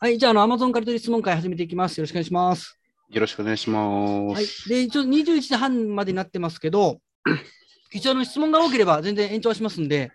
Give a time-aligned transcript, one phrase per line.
[0.00, 1.98] はい、じゃあ、あの、アマゾンカリトリ質問会始めていきます。
[1.98, 2.78] よろしくお願いします。
[3.10, 3.80] よろしくお願いしま
[4.30, 4.32] す。
[4.32, 4.46] はい。
[4.68, 7.00] で、一応21時半までになってますけど、
[7.90, 10.12] 一応、あの、質問が多ければ全然延長しますんで、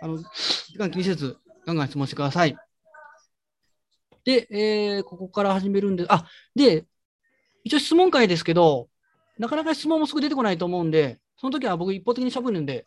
[0.00, 1.36] あの、時間気にせず、
[1.66, 2.56] ガンガン質問してください。
[4.24, 6.24] で、えーここから始めるんで、あ、
[6.54, 6.86] で、
[7.64, 8.88] 一応質問会ですけど、
[9.38, 12.86] なかなか質問もすぐ出てこないと思うんで、その時は僕一方的に喋るんで、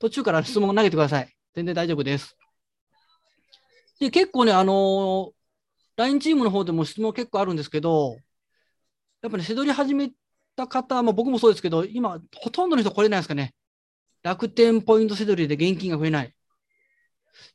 [0.00, 1.32] 途中から質問を投げてください。
[1.54, 2.36] 全然大丈夫です。
[4.00, 5.43] で、結構ね、あのー
[5.96, 8.18] LINE チームの方でも質問結構あるんですけど、
[9.22, 10.10] やっぱり、ね、せどり始め
[10.56, 13.54] た方、まあ、僕もそうですけど、今、ほとんどの人来れないですかね。
[14.22, 16.34] 楽天ポイントせどりで現金が増えない。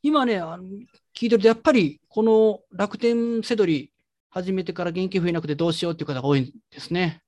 [0.02, 0.64] 今ね、あの
[1.16, 3.92] 聞いてると、やっぱりこの楽天せどり
[4.30, 7.22] 始めてから現金増えなくてどうしようっていう方が多いんですね。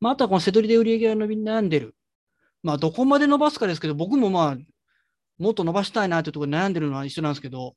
[0.00, 1.96] まあ、あとはこのせどりで売り上げが伸び悩んでる。
[2.62, 4.56] まあ、どこまで伸ばすかですけど、僕もまあ、
[5.38, 7.74] もっと伸ばしたいなというところで悩んでるのは一緒なんですけど、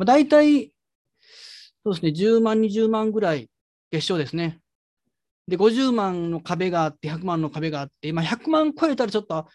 [0.00, 0.72] まあ、大体、
[1.84, 3.50] そうですね、10万、20万ぐらい
[3.90, 4.58] 月賞ですね。
[5.46, 9.46] で、50万の壁があって、100万の壁があって、まあ、100万超えたらちょっと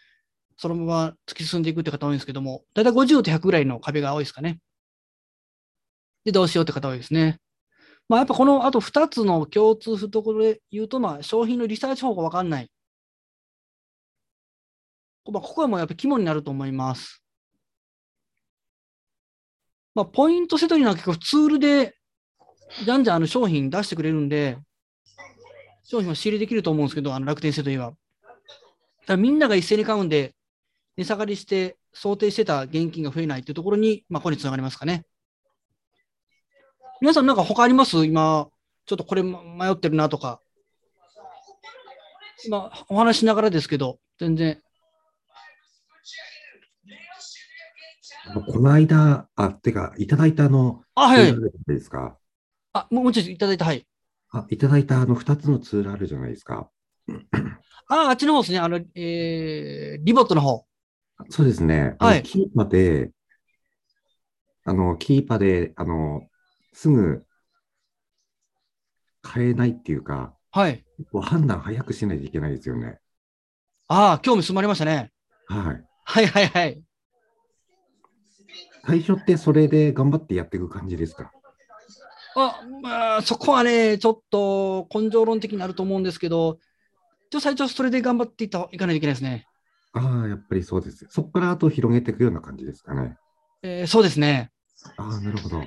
[0.56, 4.60] そのまま突き進んでいくって方多いんですけども、大体50と100ぐらいの壁が多いですかね。
[6.24, 7.40] で、どうしようって方多いですね。
[8.08, 12.70] まあ、やっぱこのあと2つの共通するところで言うと、まあ、商品のリサーチ方法が分かんない。
[15.32, 17.25] まあ、ここはもうやっぱ肝になると思います。
[19.96, 21.96] まあ、ポイントセトリなんか結構ツールで、
[22.84, 24.58] じゃんじゃんあの商品出してくれるんで、
[25.84, 27.94] 商品は仕入れできると思うんですけど、あの楽天セトリは。
[29.06, 30.34] だみんなが一斉に買うんで、
[30.98, 35.06] 値下がりして想定してた現金が増えないっていうところに、まあ、ここにつながりますかね。
[37.00, 38.04] 皆さんなんか他あります？
[38.04, 38.48] 今、
[38.84, 39.32] ちょっとこれ迷
[39.70, 40.42] ってるなとか。
[42.44, 44.50] 今、お話しながらですけど、全然。
[44.50, 44.60] あの
[48.34, 51.42] この間、あ、てか、いただいたあの、あ、はい、はいツール。
[51.42, 52.18] あるじゃないですか。
[52.72, 53.86] あ、もうもうちょっといただいた、はい。
[54.30, 56.70] あ、いただいたあの2つのツールあるじゃないですか。
[57.88, 58.58] あ、あっちの方ですね。
[58.58, 60.66] あの、えー、リボットの方。
[61.30, 61.96] そうですね。
[61.98, 63.10] はいキーパで、
[64.64, 66.22] あの、キーパで、あの、
[66.72, 67.24] すぐ
[69.22, 70.84] 買えないっていうか、はい。
[71.22, 72.98] 判断早くしないといけないですよね。
[73.88, 75.12] ああ、興味進まれましたね。
[75.46, 75.84] はい。
[76.04, 76.85] はいはいはい。
[78.86, 81.32] 最初ってそれで頑張ってやっていく感じですか？
[82.36, 86.58] あ、まあ、そこはね、ちょっと根性論的になると思うんですけど、
[87.30, 89.46] ちょ最初それで頑張っていったいかないといけないですね。
[89.92, 91.06] ああ、やっぱりそうです。
[91.08, 93.16] そこからあと広げていくような感じですかね？
[93.62, 94.52] えーそうですね。
[94.98, 95.58] ああ、なるほど。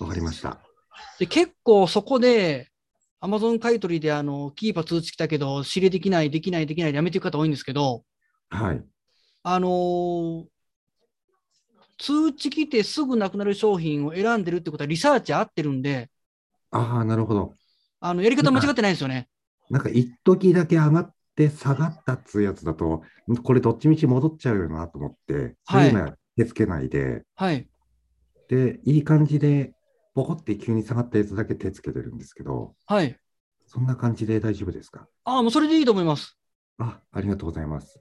[0.00, 0.58] わかりました。
[1.18, 2.68] で、結構そこで、
[3.20, 8.02] アマゾン買い取りであの、キーパー通知来たけど、仕入れできない、できない、できないでやめていく方多いんですけど、
[8.50, 8.82] はい。
[9.44, 10.44] あのー
[12.00, 16.10] 通知来てすぐなくなる商品を選んでるってことはリサーチ合ってるんで、
[16.70, 17.54] ああ、なるほど。
[18.00, 19.28] あのやり方間違ってないんですよね。
[19.68, 27.68] なんか一時だけ上がって下がったっつうやつだと、んこれどっちみち戻っちゃうよなと思って、そういうのは手つけないで、はい。
[28.48, 29.72] で、いい感じで、
[30.14, 33.16] ポコって急に下がったやつだけ手つけてるんですけど、はい。
[33.66, 35.06] そんな感じで大丈夫ですか？
[35.24, 36.36] ああ、もうそれでいいと思います。
[36.78, 38.00] あ、ありがとうございます。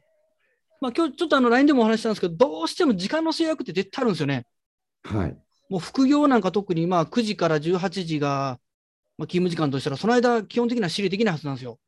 [0.81, 4.45] まあ今日ちょっとあの LINE でもお話ししたんですけど、どうしても時間の制約って絶対あるんですよね。
[5.03, 5.38] はい。
[5.69, 8.59] もう副業なんか特にまあ9時から18時が、
[9.17, 11.79] まあ、勤務時間としたら、その間基本的には仕入れできないはずなんですよ。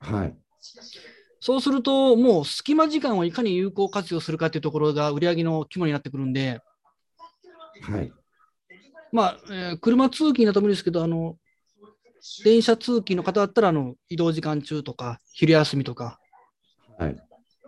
[0.00, 0.36] はい。
[1.40, 6.60] そうすると、もう隙間時間をいかに有効活用するかっていうところが売り上げの肝になってくるんで、
[7.82, 8.12] はい。
[9.12, 11.36] まあ、えー車通勤だと無理ですけど、あの、
[12.44, 16.18] 電車通勤の方だったら、あの、移動時間中とか、昼休みとか、
[16.98, 17.16] はい。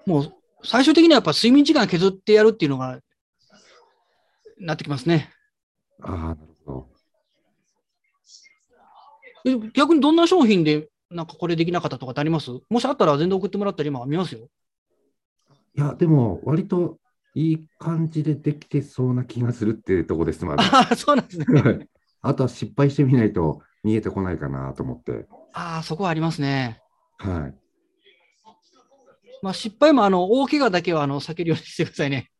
[0.07, 0.33] もう
[0.65, 2.99] 最終的にはやっぱ睡眠時間削ってやるっていうのが、
[4.59, 5.31] なってきますね。
[6.03, 6.89] ああ、なるほど。
[9.45, 12.51] え逆にどんな商品で、なんかこれできなかったとかってあります？
[12.71, 14.49] もしあったら全然送ってもらったら今見ますよ。
[15.75, 16.99] いや、でも、割と
[17.35, 20.63] いい感じでできてそうな気がするっていうところです、まだ。
[20.73, 21.47] ああ、そうなんですね。
[21.61, 21.89] はい
[22.25, 25.27] あとは失敗してみないと見えてこないかなと思って。
[25.55, 26.81] ああ、そこはありますね。
[27.19, 27.62] はい。
[29.43, 32.31] まあ失敗もあの大怪我だけはあの避けるようにしてくださいね。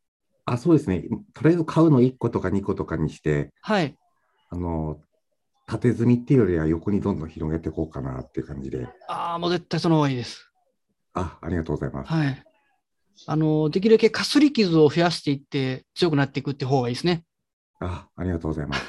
[0.45, 1.05] あ、そうですね。
[1.35, 3.95] とりあえず買うの1個とか2個とかにして、はい。
[4.51, 5.01] あの、
[5.67, 8.89] 縦積みっていうよりは横にどんどん広げていこうかなっていう感じで。
[9.09, 10.51] ああ、もう絶対その方がいいです。
[11.15, 12.13] あ、ありがとうございます。
[12.13, 12.43] はい。
[13.27, 17.25] あの、できるだけかすり傷を増やしていって強くなっていくって方がいいですね。
[17.81, 18.83] あ、ありがとうございます。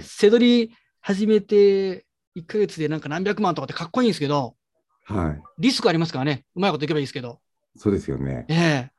[0.02, 4.56] 背取り始めて1ヶ月でなんか何百万とかってかっこいいんですけど、
[5.04, 5.42] はい。
[5.58, 6.44] リスクありますからね。
[6.54, 7.40] うまいこといけばいいですけど。
[7.76, 8.46] そうですよね。
[8.48, 8.90] ええ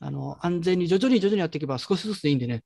[0.00, 2.62] あの、安全に徐々に徐々にやっていけば少しずつでいいんでね。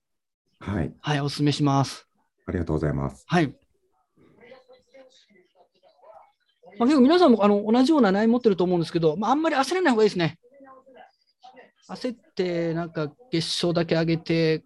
[0.60, 0.92] はい。
[1.00, 2.06] はい、お勧めします。
[2.46, 3.24] ありがとうございます。
[3.26, 3.54] はい。
[6.78, 10.38] まあ、結構皆さんもあの同じような悩み持ってると思うんですけど、まあ、あんまり焦らない方がいいですね。
[11.88, 14.64] 焦って、なんか月賞だけ上げて、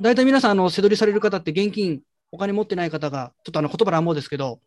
[0.00, 4.60] 大体皆さん、あの、背取りされる方って現金、お金持ってない方が、ちょっとあの言葉乱暴ですけど、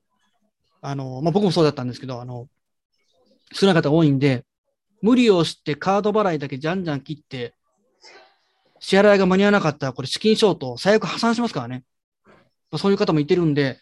[0.84, 2.48] あの、まあ、僕もそうだったんですけど、あの、
[3.54, 4.46] 少ない方多いんで、
[5.02, 7.54] 無理をしてカード払いだけじゃんじゃん切って、
[8.80, 11.84] 支払いが間に合わなかったら、これ資金ショート、最悪破産しますからね。
[12.70, 13.80] まあそういう方もいてるんで、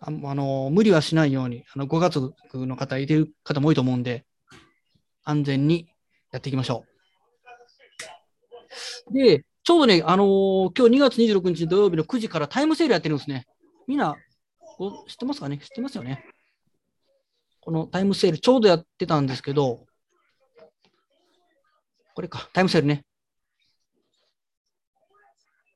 [0.00, 2.34] ああの無理はしないように、あのご家族
[2.66, 4.24] の方いてる方も多いと思うんで、
[5.24, 5.88] 安全に
[6.32, 6.84] やっていきましょ
[9.10, 9.12] う。
[9.12, 13.46] で、ちょうどね、あのー今日2月26日土曜日の9時からタイムセールやってるんですね。
[13.86, 14.16] みんな、
[15.08, 15.58] 知ってますかね？
[15.58, 16.24] 知ってますよね？
[17.68, 19.84] このタイムセール、ちょうどやってたんですけど、
[22.14, 23.04] これか、タイムセールね。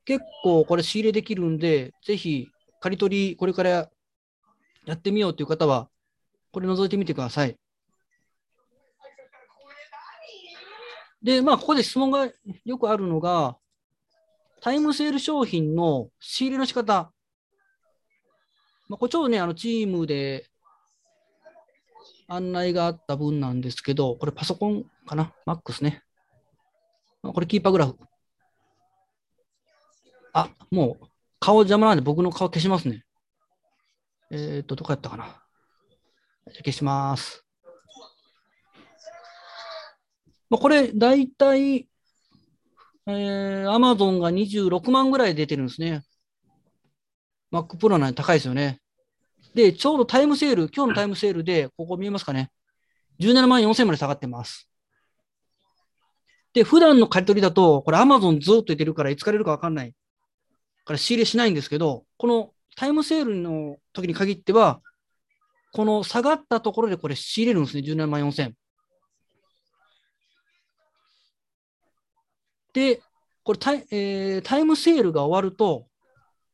[0.03, 2.49] 結構これ仕入れできるんで、ぜひ、
[2.79, 5.87] 刈り取り、これからやってみようという方は、
[6.51, 7.59] これ覗いてみてください。
[11.21, 12.27] で、まあ、ここで質問が
[12.65, 13.55] よくあるのが、
[14.61, 17.13] タイムセール商品の仕入れの仕方。
[18.89, 20.49] まあ、これちょうどね、あのチームで
[22.27, 26.03] 案内があった分なんですけど、これパソコンかな ?MAX ね。
[27.21, 27.97] まあこれキーパーグラフ。
[30.33, 31.07] あ、もう
[31.39, 33.03] 顔邪魔なんで僕の顔消しますね。
[34.31, 35.43] えっ、と、どこやったかな？
[36.51, 37.45] 消します。
[40.49, 41.87] まあ、これ、だいたい、
[43.07, 46.03] えー、Amazon が26万ぐらい出てるんですね。
[47.51, 48.79] Mac Pro なんで高いですよね。
[49.53, 52.49] で、ちょうどタイムセール、今日のタイムセールで、ここ見えますかね。
[53.19, 54.69] 17万4000まで下がってます。
[56.53, 59.93] で、普段の借り取りだと、これ Amazon ずっと出てるから、いつかれるかわかんない。
[60.85, 64.81] から仕入れしないんですけど、このタイムセールの時に限っては、
[65.71, 68.53] この下がったところでこれ仕入れるんですね、17万4000。
[72.73, 73.01] で、
[73.43, 75.87] これタイ,、えータイムセールが終わると、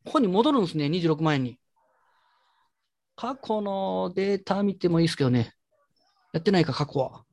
[0.05, 1.59] ここに戻るんですね、26万円に。
[3.19, 5.53] 過去のデータ見てもいいですけどね。
[6.31, 7.25] やってないか、過去は。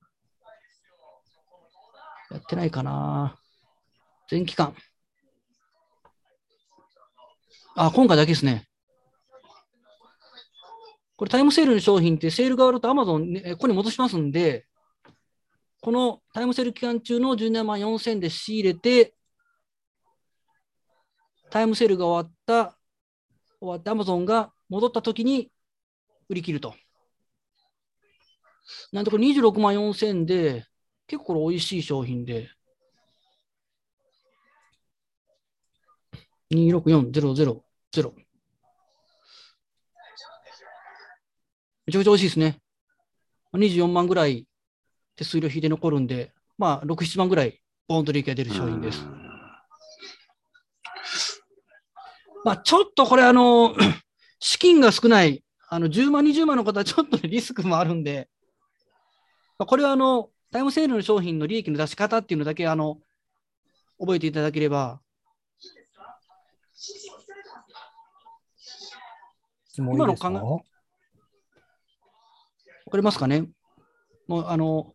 [2.29, 3.39] やってないかな。
[4.29, 4.75] 全期間。
[7.77, 8.67] あ、今回だけですね。
[11.15, 14.67] これタイムセールの商品ってセールが終わると Amazon、ね、ここに戻しますんで、
[15.81, 19.15] このタイムセール期間中の17万4000で仕入れて、
[21.49, 22.77] タイムセールが終わった、
[23.61, 25.53] 終わって Amazon が戻った時に
[26.29, 26.75] 売り切ると。
[28.93, 30.67] なんでこれ26万4000で、
[31.07, 32.51] 結構これ美味しい商品で、
[36.51, 37.63] 264000。
[41.87, 42.59] めちゃくちゃ美味しいですね。
[43.53, 44.47] 24万ぐらい
[45.15, 49.07] 手数料引いて残るんで、まあ、6、7万ぐらいボーンと利益が出る商品です。
[52.45, 53.75] まあ、ちょっとこれ、あの、
[54.41, 58.29] 資金が少ない、あの、10万、20万の方はちょっとね リスクもあるんで、
[59.59, 63.01] まあ、これはあの、タイムセールの商品の利益の出し方っていうのだけ、あの、
[63.99, 65.01] 覚えていただければ、
[69.77, 70.15] 今の
[72.87, 73.49] わかりますかね？
[74.27, 74.93] もう、あの、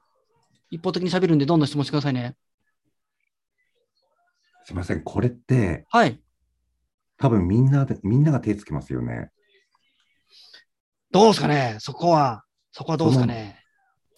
[0.69, 2.35] 一方的に喋るんで、どんどん質問してくださいね。
[4.63, 6.19] すみません、これって、はい。
[7.17, 9.29] 多分みんなで、みんなが手つきますよね。
[11.11, 11.77] どうですかね？
[11.79, 13.63] そこは、そこはどうですかね？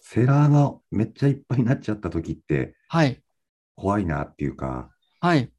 [0.00, 3.20] セラーがめっちゃいっぱいになっちゃった時ってはい。
[3.74, 5.50] 怖いなっていうか、はい。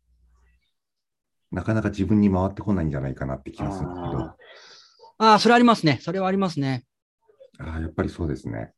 [1.52, 4.36] なかなか自分に回ってこないんじゃないかなって気がするんですけど、あ
[5.18, 6.00] ああ、それありますね。
[6.02, 6.86] それはありますね。
[7.60, 8.74] ああ、やっぱりそうですね。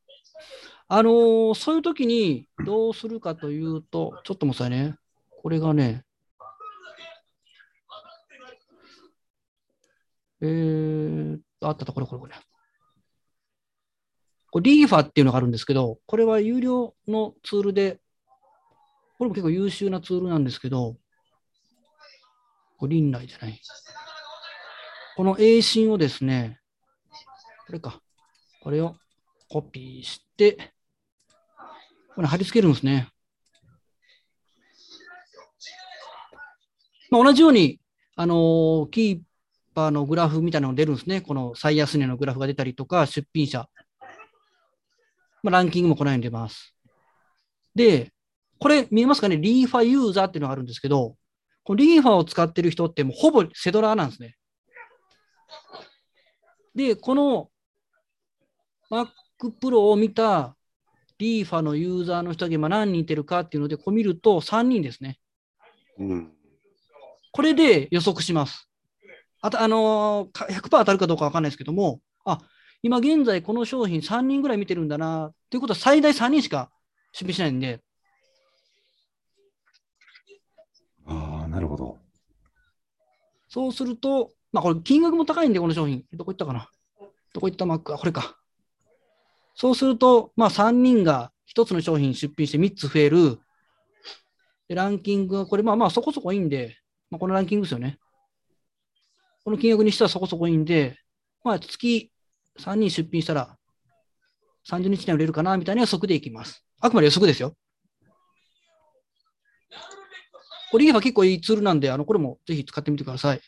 [0.88, 4.96] あのーそういう時にどうするかというと、ちょっと待ってくださいね。
[5.42, 6.04] これがね、
[10.42, 12.36] えー、あったところ、これ、これ。
[14.52, 18.00] これ、リーファっていうのがあるんですけど、これは有料のツールで、
[19.18, 20.98] これも結構優秀なツールなんですけど、
[22.78, 23.62] これ、林内じゃない。
[25.16, 26.60] この A 信をですね、
[27.66, 28.00] これか。
[28.62, 28.96] これを
[29.50, 30.74] コピーして、
[32.16, 33.10] これ貼り付けるんですね。
[37.10, 37.80] まあ、同じように、
[38.16, 39.27] あのーキー
[39.78, 41.22] パーのグラフみたいなのが出るんですね。
[41.22, 43.70] この最安値のグラフが出たりとか、出品者。
[45.44, 46.74] まあ、ランキングもこのように出ます。
[47.76, 48.12] で、
[48.60, 49.38] これ見えますかね？
[49.38, 51.16] リーファユーザーっていうのがあるんですけど、
[51.64, 54.36] このリーファを使ってる人ってもうほぼセドラーなんですね。
[56.74, 57.52] で、この
[58.90, 59.10] Mac
[59.62, 60.56] Pro を見た
[61.20, 65.20] リーファのユーザーの人が今何人いてるかっていうので、こう見ると3人ですね。
[66.00, 66.34] うん。
[67.32, 68.67] これで予測します。
[69.48, 72.42] あと、あのーか100%当たるかどうかわかんないですけども、あ、
[72.84, 76.70] 今現在この商品3人ぐらい見てるんだな、ということは最大3人しか
[77.14, 77.82] 出品しないんで、
[81.06, 81.98] ああ、なるほど。
[83.48, 86.04] そうすると、まあこれ金額も高いんで、この商品。
[86.12, 86.70] どこ行ったかな？
[87.34, 88.38] どこ行ったマックあ、これか。
[89.56, 93.40] そうすると、まあ3人が1つの商品出品して3つ増える。
[94.68, 96.76] でランキングが、これまあまあそこそこいいんで、
[97.10, 97.98] まあこのランキングですよね。
[99.48, 100.98] この金額にしてはそこそこいいんで、
[101.42, 102.12] まあ月
[102.60, 103.56] 3人出品したら
[104.70, 106.66] 30日内に売れるかなみたいな予測でいきます。
[106.82, 107.54] あくまで予測ですよ。
[110.70, 113.42] これリーファ結構いいツールなんで、あの、これもぜひ使ってみてください。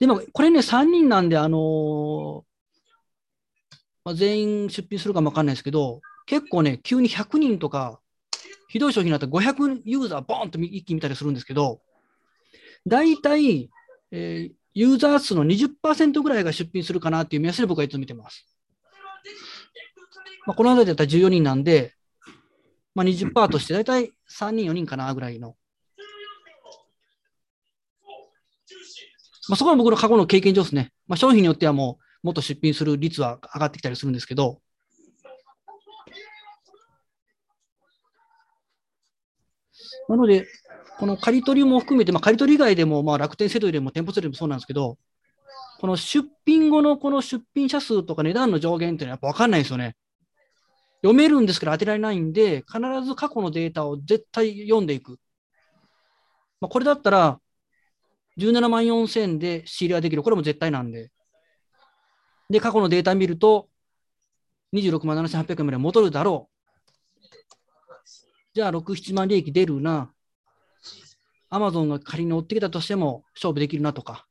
[0.00, 2.44] でも、これね、3人なんで、あの
[4.04, 8.00] まあ、全員出品するかもわかんないですけど、結構ね、急に100人とか、
[8.68, 11.80] ひどい商品になったら500ユーザーボーンと一気に見たりするんですけど、
[12.84, 13.70] 大体、
[14.16, 18.44] えーユーザー数の20%ぐらいが出品するかなっていう目安で僕はいつも見てます。
[20.46, 21.94] まあ、この辺りだったら14人なんで、
[22.94, 25.56] まあ、20%として大体3人、4人かなぐらいの。
[29.48, 30.92] まあ、そこは僕の過去の経験上ですね。
[31.06, 34.60] まあ、商品によってはもうもっと出品する率は上がってきたりするんですけど、
[40.08, 40.46] なので、
[40.98, 44.96] この借り取りも含めて、まあ、借り取り以外でも、まあ、楽天セドリでも店舗セドリでもそうなんですけど、
[45.80, 49.96] この出品後のこの出品者数とか値段の上限っていうのはやっぱ分かんないですよね。
[51.02, 55.18] 読めるんですけど当てられないんで、必ず過去のデータを絶対読んでいく。
[56.60, 57.38] まあ、これだったら、
[58.38, 60.22] 17万4000で仕入れができる。
[60.22, 61.10] これも絶対なんで。
[62.48, 63.68] で、過去のデータ見ると、
[64.72, 66.54] 26万7800円まで戻るだろう。
[68.54, 70.13] じゃあ、6、7万利益出るな。
[71.54, 74.26] アマゾンが仮に追ってきたとしても勝負できるなとか。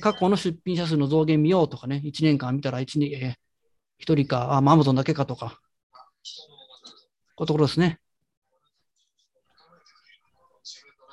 [0.00, 5.60] 過去の出品者数の増減見ようとかね、1年間見たら1年、えー、1人か、アマゾンだけかとか。
[7.36, 8.00] こういうところですね。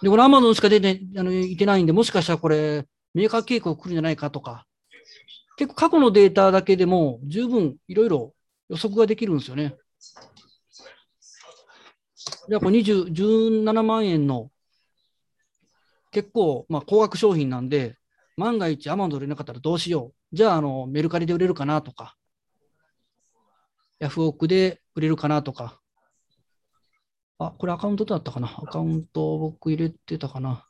[0.01, 4.66] で、これアマゾンしか出てあのいてないんで、もしかしたらこれ、メーカー傾向来るんじゃないかとか、
[5.58, 8.34] 結構過去のデータだけでも十分いろいろ
[8.70, 9.75] 予測ができるんですよね。
[12.50, 14.51] じゃあ、これ20 17万円の
[16.12, 17.98] 結構、まあ、高額商品なんで、
[18.38, 20.36] 万が一アマゾンで売れなかったらどうしよう。
[20.36, 22.15] じゃあ、あの、メルカリで売れるかなとか、
[24.00, 25.79] ヤフオクで売れるかなとか。
[27.39, 30.67] あ、これアカウントだったかなアカウント僕入れてたかな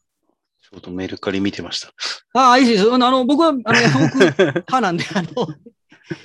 [0.62, 1.94] ちょうどメルカリ見てました。
[2.34, 2.92] ああ、いいです。
[2.92, 5.30] あの、あの僕はあのヤフオク派なんで、あの、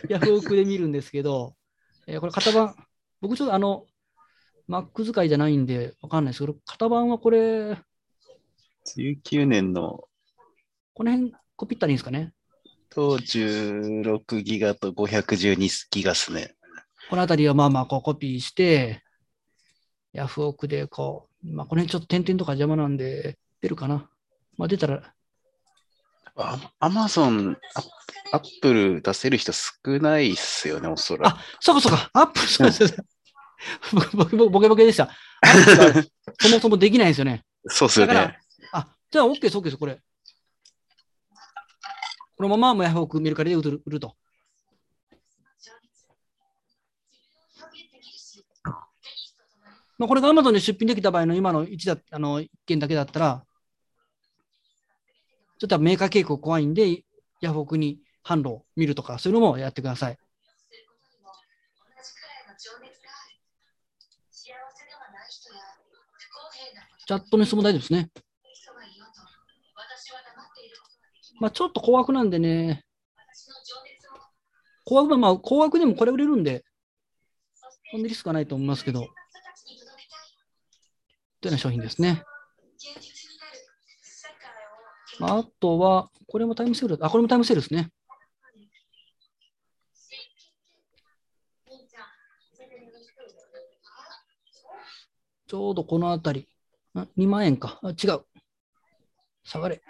[0.08, 1.54] ヤフオクで見るんですけど、
[2.06, 2.74] えーこれ型番、
[3.20, 3.86] 僕ちょっとあの、
[4.72, 7.76] Mac 使いじゃないんでわかんないですけど、型番はこれ、
[8.96, 10.04] 19年の
[10.94, 12.32] この辺コピったらいいんですかね？
[12.88, 16.54] と16ギガと512ギガっすね。
[17.10, 19.02] このあたりはまあまあこうコピーして、
[20.14, 24.08] ヤフオクでこう、まあこの辺ちょっと点々とか邪魔なんで出るかな？
[24.56, 25.12] まあ出たら、
[26.34, 27.58] あアマゾン、
[28.32, 31.34] アップル出せる人少ないっすよね、おそらく。
[31.34, 32.96] あ、そうかそうか、アップル、そうです。
[34.50, 35.10] ボケボケでした。
[36.40, 37.44] そもそもできないんですよね。
[37.66, 38.38] そうっすよね。
[38.72, 40.00] あ、じゃあ OK です、OK です、これ。
[42.36, 44.16] このままもヤフオクメルカリで売る売ると。
[49.98, 53.44] まあ、これが Amazon で出品できた場合の今の1だあの1件だけだったら、
[55.58, 57.04] ちょっとメーカー傾向怖いんで、
[57.40, 60.18] ヤフオクに販路を見るとか、そういうのもやってください。
[67.12, 68.08] チャットの質問大丈夫ですね。
[71.40, 72.86] まあ、ちょっと高額なんでね、
[74.86, 76.64] 高額まあ、高額でもこれ売れるんで、
[77.90, 79.14] そんなリスクはないと思いますけど、というよ
[81.44, 82.24] うな商品ですね。
[85.20, 87.90] あ、とは、これもタイムセール、あ、これもタイムセールですね。
[95.46, 96.48] ちょうどこのあたり、
[96.94, 97.80] 2万円か。
[97.82, 98.24] あ、違う。
[99.44, 99.80] 下がれ。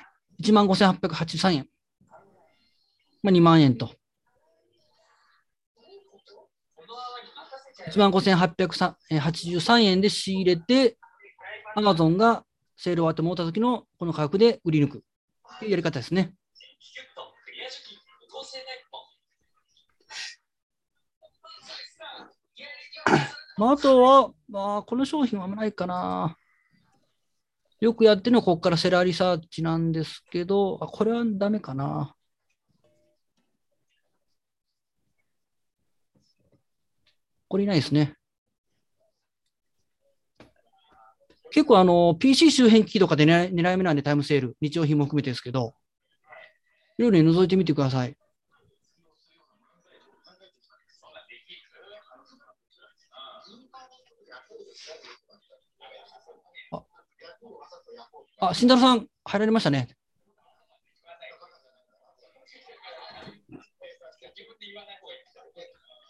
[0.41, 1.69] 1万5883円。
[3.23, 3.91] まあ、2万円と。
[7.89, 10.97] 1万5883円で仕入れて、
[11.75, 12.45] アマゾンが
[12.77, 15.05] セール終わって持った時のこの価格で売り抜く
[15.59, 16.35] というやり方ですね。
[23.59, 26.37] まあ、あとは、まあ、この商品はあんまないかな。
[27.83, 32.15] よくやってるのはここからセラーリサーチなんですけど、あこれはダメかな。
[37.49, 38.15] これいないですね。
[41.51, 45.75] 結構あの、PC 周辺機器とかで狙い狙い目なんでタイムセール、日用品も含めてですけど、
[46.99, 48.17] いろいろ覗いてみてください。
[56.71, 56.85] あ、
[58.45, 59.87] あ慎太郎さん、入られましたね。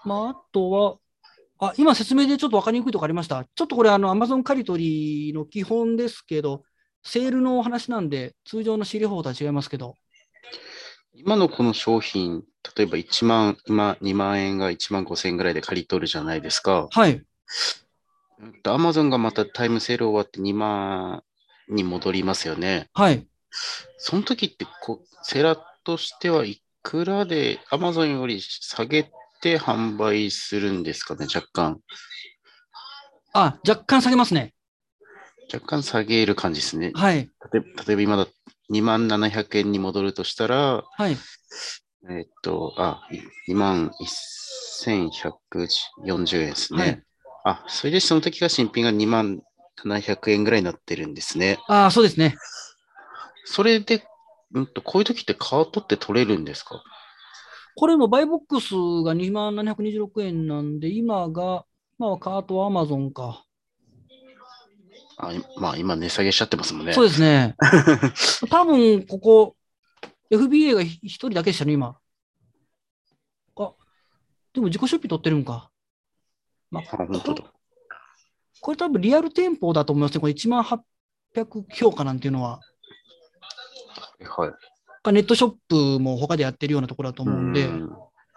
[0.03, 0.97] まあ、あとは、
[1.59, 3.45] あ、今説明でちょっと分かりにくいところありました。
[3.55, 6.63] ちょっとこれ、あの、Amazon 借り取りの基本ですけど、
[7.03, 9.95] セールのお話なんで、通常の仕入れ方とは違いますけど、
[11.13, 16.89] 今のこの商品、例えば1万、今2万円が1万5千円ぐらいで借り取るじゃないですか。
[16.91, 17.23] はい。
[18.65, 21.23] アマゾンがまたタイムセール終わって2万
[21.69, 22.89] に戻りますよね。
[22.95, 23.27] はい。
[23.99, 31.81] その時ってこ、セラとしてはいくらでアマゾンより下げて販売するんですかね、若干。
[33.33, 34.55] あ、若干下げますね。
[35.53, 36.93] 若干下げる感じですね。
[36.95, 37.29] はい。
[37.53, 38.27] 例え例えば今だ
[38.71, 41.17] 2万700円に戻るとしたら、はい。
[42.11, 43.07] えっと、あ、
[43.49, 43.91] 2万
[44.81, 46.81] 1140円ですね。
[46.81, 47.03] はい
[47.45, 49.41] あ、それでその時が新品が2万
[49.85, 51.59] 700円ぐらいになってるんですね。
[51.69, 52.37] あそうですね。
[53.45, 54.05] それで、
[54.55, 56.83] うんと、こういう時ってカートって取れるんですか？
[57.75, 61.65] これもバイボックスが2万726円なんで、今が、
[61.99, 63.45] まあ、カートは Amazon か。
[65.19, 66.93] あいまあ今値下げしちゃってますもんね。
[66.93, 67.55] そうですね。
[68.51, 69.57] 多分、ここ、
[70.31, 71.97] FBA が一人だけでしたね、今。
[73.57, 73.73] あ、
[74.53, 75.71] でも自己出費取ってるんか。
[76.71, 77.53] まあ、あ、本当だ。
[78.63, 80.21] これ多分リアル店舗だと思いますね。
[80.21, 82.61] これ1万800評価なんていうのは。
[84.21, 85.13] はい。
[85.13, 87.89] ネットショップも他でやってるようなところだと思うんで、うん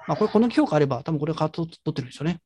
[0.07, 2.41] まあ、これ、この評価あれば、多分これカート取ってるんでしょうね。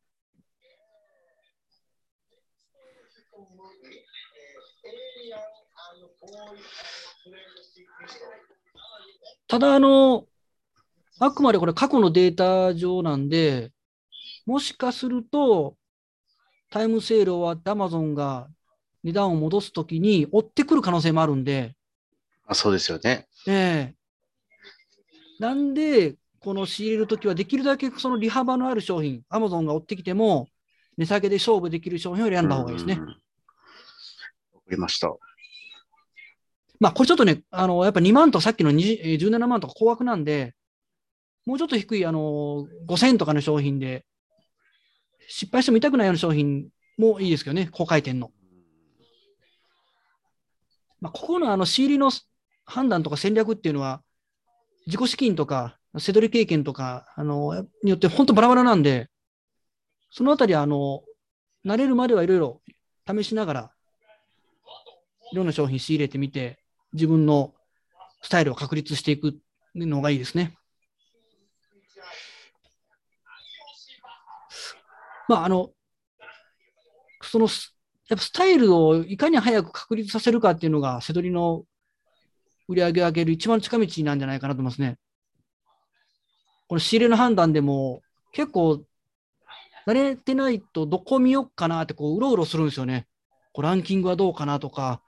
[9.48, 10.26] ただ、あの、
[11.20, 13.72] あくまでこれ過去のデータ上なんで、
[14.46, 15.78] もしかすると、
[16.70, 18.48] タイムセール終わって Amazon が
[19.04, 21.76] 値段を戻すときに追ってくる可能性もあるんで、
[22.46, 23.28] あそうですよね。
[23.48, 23.96] ええ
[25.40, 30.50] なんで、この仕入れるときはできるだけその利幅のある商品、アマゾンが追ってきても、
[30.98, 33.08] 値下げで勝負できる商品を選んだ方がいいですねうん。。
[33.08, 33.20] わか
[34.70, 35.16] りました。
[36.80, 40.56] まあ、これちょっとね、あの、やっぱ2万とさっきの20えー17万とか高額なんで、
[41.46, 44.06] もうちょっと低い、あの、5000とかの商品で、
[45.30, 48.32] 失敗しても痛くないような商品もいいですけどね、高回転の。
[51.00, 52.12] まあ、ここのあの仕入りの
[52.66, 54.02] 判断とか戦略っていうのは、
[54.88, 59.08] 自己資金とか、せどり経験とか、あの、によって本当バラバラなんで、
[60.10, 61.04] そのあたりは、あの、
[61.64, 62.62] 慣れるまではいろいろ
[63.08, 63.72] 試しながら、
[65.32, 66.60] いろんな商品仕入れてみて、
[66.94, 67.54] 自分の
[68.24, 69.38] スタイルを確立していく
[69.76, 70.59] のがいいですね。
[75.30, 75.70] まあ、あの、
[77.22, 77.46] その、
[78.10, 81.66] やっぱスタイルをいかに早く確立させるかっていうのが、せどりの
[82.68, 84.98] 売り上げを上げる一番近道なんじゃないかなと思いますね。
[86.68, 88.84] この仕入れの判断でも、結構、
[89.86, 93.08] 慣れてないとどこ見よっかなってこううろうろするんですよね。
[93.54, 95.02] こうランキングはどうかなとか、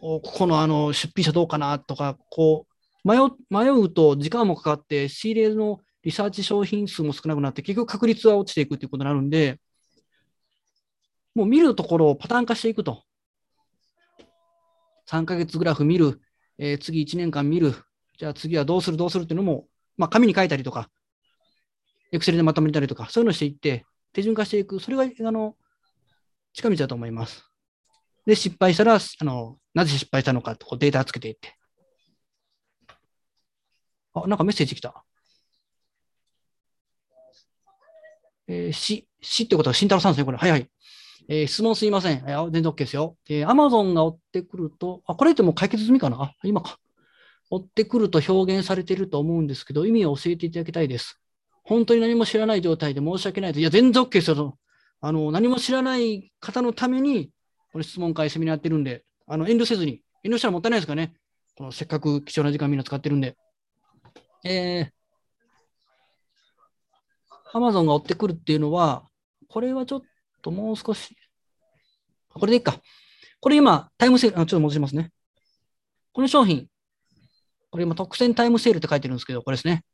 [0.00, 2.66] ここのあの出品者どうかなとか、こ
[3.04, 9.60] う迷う迷うと時間もかかって、仕入れのリサーチ商品数も少なくなって、結局確率は落ちていくということになるんで、
[11.34, 13.04] もう見るところをパターン化していくと。
[15.04, 16.22] 3ヶ月グラフ見る、
[16.56, 17.74] えー次1年間見る、
[18.16, 19.66] じゃあ次はどうするどうするっていうのも、
[19.98, 20.88] まあ、紙に書いたりとか、
[22.10, 25.56] エクセルでまとめたりとか、そういうのをしていって、手順化していく、それがあの
[26.54, 27.44] 近道だと思います。
[28.24, 31.54] で、失敗したら、あのなぜ失敗したのかとこうデータつけていって。
[34.14, 35.04] あ、なんかメッセージ来た。
[38.48, 40.38] えー、し、しってことは慎太郎さんですね、これ。
[40.38, 40.68] はいはい。
[41.28, 42.24] えー質問すいません。
[42.26, 43.16] えー全然 OK ですよ。
[43.28, 46.22] えー、Amazon が追ってくると、あ、これってもう解決済みかな？
[46.22, 46.78] あ、今か。
[47.50, 51.20] 追ってくると表現されてると思うんですけど、意味を教えていただきたいです。
[51.62, 53.60] 本当に何も知らない状態で申し訳ないです。
[53.60, 54.58] いや、全然 OK ですよ。
[55.00, 57.30] あの何も知らない方のために、
[57.72, 61.12] この質問会セミナーやってるんで、あの遠慮せずに、遠慮したらもったいないですかね。
[61.56, 63.36] このせっかく貴重な時間みんな使ってるんで。
[64.44, 64.92] えー、
[67.52, 69.04] Amazon が追ってくるっていうのは、
[69.48, 70.02] これはちょっ
[70.42, 71.16] ともう少し、
[72.32, 72.80] これでいいか。
[73.40, 75.12] これ今、タイムセール、あちょっと戻しますね。
[76.12, 76.66] この商品、
[77.70, 79.84] これ今、特選タイムセールって書いてるんですけど、これですね。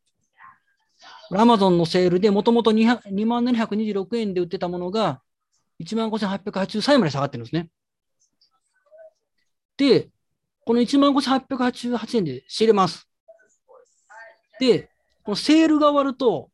[1.32, 5.22] アマゾンのセールでもともと2万726円で売ってたものが
[5.80, 7.70] 1万5883円まで下がってるんですね。
[9.76, 10.10] で、
[10.64, 13.08] この1万5888円で仕入れます。
[14.60, 14.90] で、
[15.24, 16.50] このセールが終わると、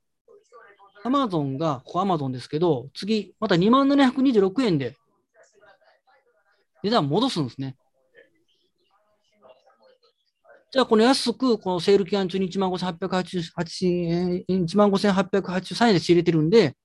[1.05, 4.97] アマゾンが、ここアマゾンですけど、次、また2万726円で
[6.83, 7.77] 値段戻すんですね。
[10.73, 16.77] じゃあ、この安く、このセール期間中に1万5888円、1万5883円で仕入れてるんで、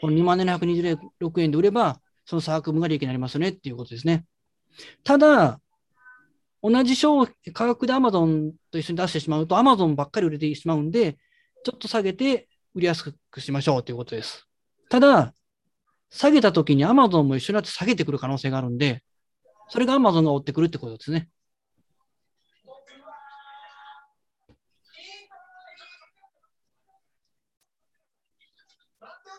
[0.00, 4.24] この2万726円で売れば、その差額分が利益になりますよねっていうことですね。
[5.04, 5.60] ただ、
[6.62, 11.18] 同じ商価格で Amazon と一緒に出してしまうと、Amazon ばっかり売れてしまうんで、
[11.64, 14.46] ちょっと下げて売りやすくしましょうということです。
[14.88, 15.34] ただ、
[16.10, 19.02] 下げたときに Amazon も一緒になって下げてくる可能性があるんで、
[19.68, 21.28] それが Amazon が追ってくるってことですね。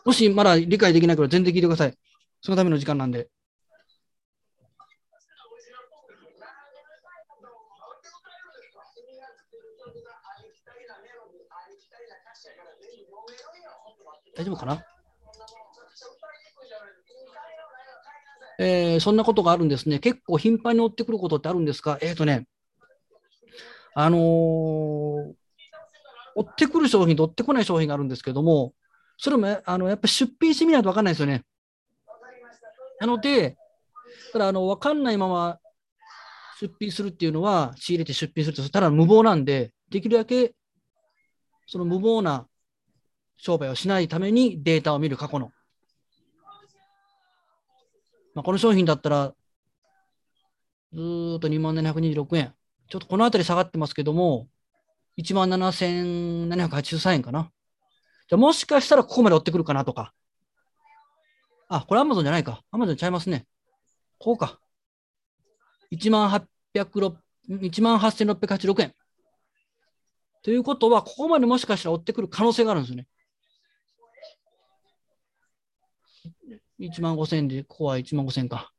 [0.04, 1.94] もしまだ理解できないから全然聞いてください。
[2.40, 3.28] そのための時間なんで。
[14.34, 14.84] 大丈夫かな？
[18.58, 19.98] えー、そんなことがあるんですね。
[19.98, 21.98] 結構頻繁に追ってくることってあるんですか？
[22.00, 22.46] えっ、ー、とね、
[23.94, 25.34] あのー、追
[26.40, 28.72] ってくる商品と追ってこない商品があるんですけども、
[29.18, 31.44] それもあのやっぱり出品してみないと分かんないですよね。
[33.00, 33.56] なので、
[34.32, 35.58] ただあの分かんないまま
[36.60, 40.54] 出品するっていうのは、仕入れて出品すると、ただ無謀なんで、できるだけ
[41.66, 42.46] その無謀な
[43.44, 45.50] 商売をしないためにデータを見る過去の。
[48.36, 49.34] まあ、この商品だったら、
[50.92, 52.54] ずっと2万726円。
[52.88, 54.46] ちょっとこのあたり下がってますけども、
[55.18, 57.50] 1万7783円かな。
[58.28, 60.14] じゃもしかしたらここまで追ってくるかなとか。
[61.68, 62.62] あ、これアマゾンじゃないか。
[62.70, 63.44] アマゾンちゃいますね。
[64.18, 64.60] こうか。
[65.90, 66.44] 1万8
[67.48, 68.94] 1万8686円。
[70.44, 73.08] ということは、ここまでもしかしたら追ってくる可能性があるんですよね。
[76.82, 78.72] 1万5000で、ここは1万5000か。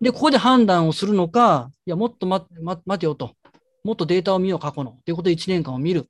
[0.00, 2.46] で、ここで判断をするのか、いや、もっと待
[2.84, 3.36] 待てよと。
[3.84, 4.98] もっとデータを見よう、過去の。
[5.04, 6.08] ということで1年間を見る。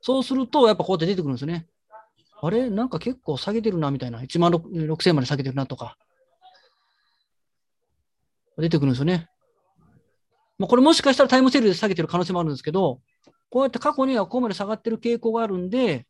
[0.00, 1.66] そうすると、やっぱこうやって出てくるんですね。
[2.40, 2.68] あれ？
[2.70, 4.20] なんか結構下げてるな、みたいな。
[4.20, 5.96] 1万6000まで下げてるなとか。
[8.58, 9.28] 出てくるんですよね。
[10.58, 13.00] まあ、これもしかしたらタイムセールで下げてる可能性もあるんですけど、
[13.48, 16.06] こうやって過去にはここまで下がってる傾向があるんで、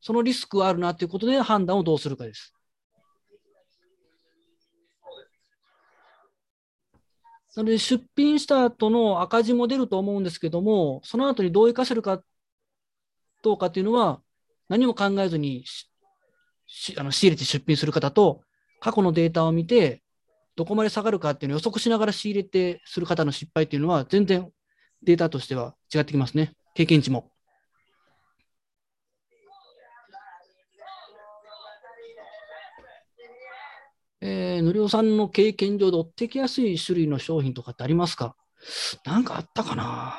[0.00, 2.54] そのリスクがあるなということで判断をどうするかです。
[7.56, 12.22] なので、出品した後の赤字も出ると思うんですけども、その後にどう生かせるか
[13.42, 14.22] どうかっていうのは、
[14.68, 15.64] 何も考えずに
[16.96, 18.42] あの仕入れて出品する方と、
[18.80, 20.02] 過去のデータを見て、
[20.56, 24.50] どこまで下がるかっていうのを予測しながら仕入れてする方の失敗っていうのは、全然
[25.02, 26.52] データとしては違ってきますね。
[26.74, 27.29] 経験値も。
[34.22, 38.36] えー、のりおさんの経験上で追ってきやすい種類の商品とかってありますか？
[39.06, 40.14] なんかあったかな？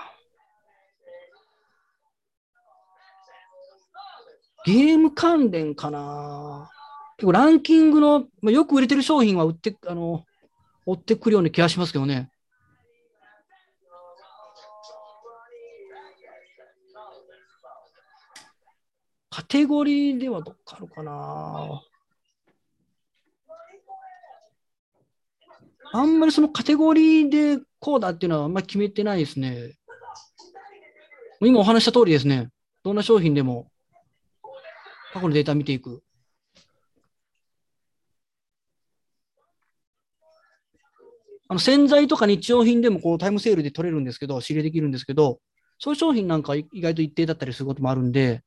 [4.66, 6.70] ゲーム関連かな？
[7.18, 10.26] 結構ランキングの、まあ、よく売れてる商品は売って、あの、
[10.88, 12.32] 追ってくるような気がしますけどね。
[19.30, 21.84] カテゴリーではどっかあるかな？
[25.94, 29.76] あんまりそのカテゴリーでこうだっていうのはあんまり決めてないですね。
[31.42, 32.50] 今お話した通りですね。
[32.84, 33.68] どんな商品でも
[35.14, 36.02] 過去のデータ見ていく。
[41.50, 45.42] あの洗剤とか日用品でもこうタイムセールで取れるんですけど、仕入れできるんですけど、
[45.80, 48.42] そういう商品なんか意外と一定だったりすることもあるんで、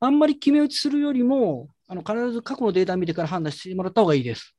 [0.00, 4.54] あんまり決め打ちするよりも、あの必ず過去のデータを見てから判断してもらった方がいいです。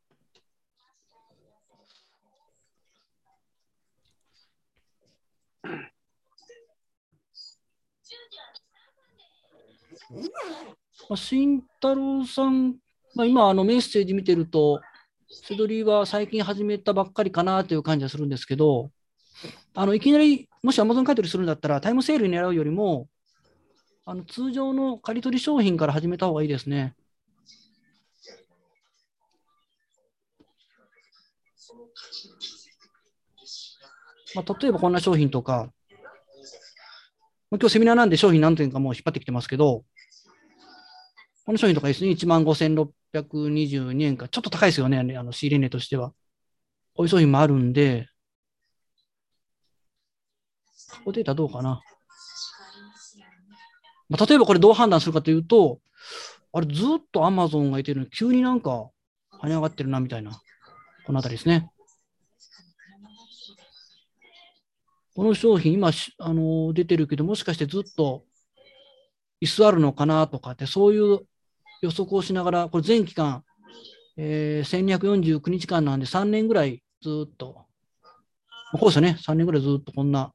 [11.09, 12.77] まあ、慎太郎さん、
[13.15, 14.81] まあ、今あのメッセージ見てると、
[15.29, 18.91] セドリは最近始めたばっかりかなという感じはするんですけど、
[19.73, 23.07] あのいきなり、もし Amazon 買い取りするんだったら、タイムセールに狙うよりも、
[24.05, 26.95] あの通常の借り取り商品から始めた方がいいですね。
[34.35, 35.69] まあ、例えばこんな商品とか、
[37.51, 39.85] まあ、今日セミナーなんで商品何点かもう引っ張ってきてますけど、
[41.45, 46.13] この商品とかですね、15,622円か、ちょっと高いですよね、あの仕入れ値としては。
[46.95, 48.07] こういう商品もあるんで、
[51.03, 51.81] このデータどうかな。
[54.09, 55.79] まあ、例えばこれどう判断するかというと、
[56.51, 58.89] あれずっと Amazon がいてるのに急になんか
[59.41, 60.31] 跳ね上がってるなみたいな、
[61.05, 61.69] このあたりですね。
[65.15, 68.25] この商品、今、あの出てるけど、もしかしてずっと
[69.41, 71.19] 椅子あるのかなとかって、そういう
[71.81, 73.45] 予測をしながら、これ全期間、
[74.17, 77.65] えー、1249日間なんで3年ぐらいずっと、
[78.73, 80.33] こうですよね、3年ぐらいずっとこんな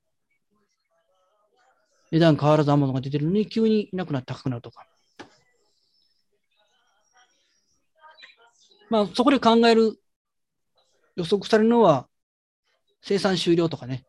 [2.11, 4.87] 値段変わらずアマゾンが出てるのに急にいなくなって高くなるとか。
[8.88, 10.01] まあ、そこで考える、
[11.16, 12.09] 予測されるのは、
[13.03, 14.05] 生産終了とかね。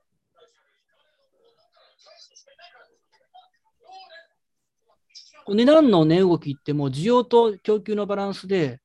[5.48, 8.80] 値段の値動きってもう需要と供給のバランスで、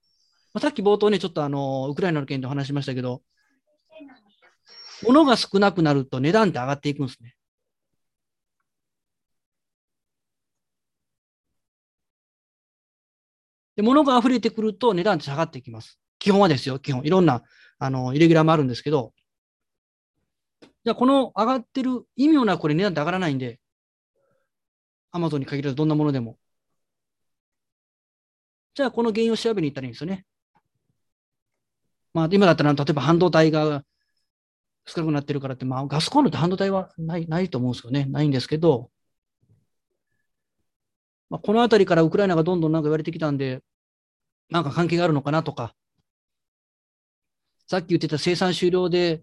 [0.54, 3.22] まあ、さっき冒頭ね、ちょっとあの、ウクライナの件でお話しましたけど、
[5.02, 7.34] 物が少なくなると値段って上がっていくんですね。
[13.76, 16.00] で、物が溢れてくると値段って下がっていきます。
[16.18, 17.04] 基本はですよ、基本。
[17.04, 17.42] いろんな、
[17.78, 19.12] あの、イレギュラーもあるんですけど、
[20.62, 23.60] じゃあこの上がってる意味もなくこれ値段って上がらないんで、
[25.10, 26.38] アマゾンに限らずどんなものでも。
[28.76, 30.26] じゃあこの原因を調べに行ったらいいんですよね。
[32.12, 33.82] まあ今だったら例えば半導体が
[34.86, 38.04] 少なくなってるからって、まあガスコンロって半導体はないないと思うんですよね。
[38.04, 38.90] ないんですけど、
[41.30, 43.62] まあ、このあたりからウクライナがどんどんなんか言われてきたんで、
[44.50, 45.74] なんか関係があるのかなとか、
[47.68, 49.22] さっき言ってた生産終了で、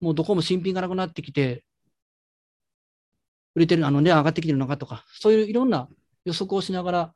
[0.00, 1.64] もうどこも新品がなくなってきて、
[3.54, 5.88] 売れてる、あの値、上がってきてるのかとか、そういういろんな
[6.24, 7.14] 予測をしながら、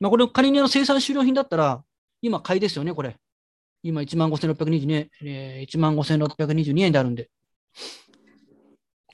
[0.00, 1.82] まあ、これ仮にあの生産終了品だったら、
[2.22, 3.16] 今買いですよね、これ。
[3.82, 7.30] 今15,622円、えー、15,622円であるんで。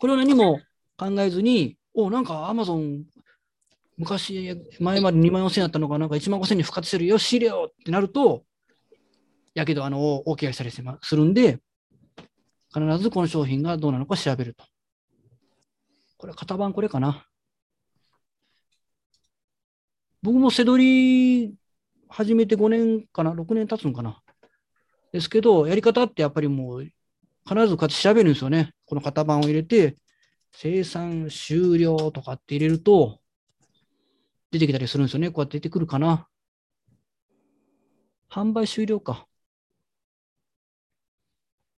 [0.00, 0.60] これを何も
[0.96, 3.04] 考えずに、おなんかアマゾン、
[3.96, 8.44] 昔、前まで2万4000円だったのが、なんか1万5000円に復活してるよ、仕入れよってなると、
[9.54, 11.60] やけど、あの、大怪我したりするんで、
[12.74, 14.64] 必ずこの商品がどうなのか調べると。
[16.16, 17.26] これ、型番これかな。
[20.22, 21.54] 僕も背取り
[22.08, 24.22] 始めて5年かな、6年経つのかな。
[25.12, 26.94] ですけど、やり方ってやっぱりもう必
[27.68, 28.72] ずこうやって調べるんですよね。
[28.86, 29.96] この型番を入れて、
[30.52, 33.20] 生産終了とかって入れると、
[34.52, 35.30] 出てきたりするんですよね。
[35.30, 36.28] こうやって出てくるかな。
[38.30, 39.26] 販売終了か。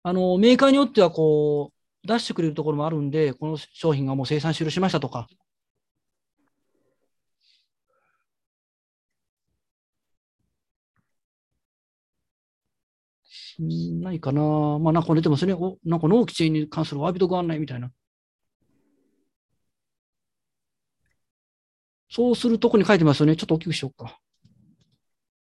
[0.03, 1.71] あの、メーカーによってはこ
[2.03, 5.27] う、出してくれるところもあるんで、この商品がもう生産終了しましたとか。
[13.59, 14.41] ないかな。
[14.79, 15.53] まあ、なんか出てますね。
[15.53, 17.91] おなんか納期チェーンに関するワービトご案内みたいな。
[22.09, 23.35] そうするとこに書いてますよね。
[23.35, 24.19] ちょっと大きくしようか。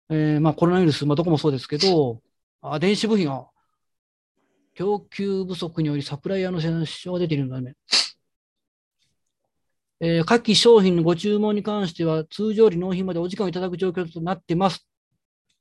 [0.09, 2.21] えー、まあコロナウイルス、まあどこもそうですけど、
[2.61, 3.49] あ電子部品は、
[4.73, 7.75] 供給不足によりサプライヤーの支障が出ているのだね。
[9.99, 14.87] えー、下記商品のご注文に関しては、通常より納品までお時間をいただく状況となってます。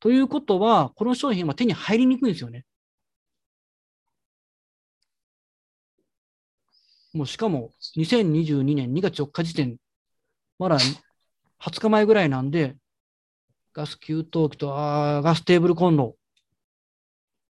[0.01, 2.65] ということは、この商品は手に入りにくいんですよね。
[7.13, 9.77] もうしかも2022年2月4日時点、
[10.59, 12.77] まだ20日前ぐらいなんで、
[13.75, 16.17] ガス給湯器とあガステーブルコンロ。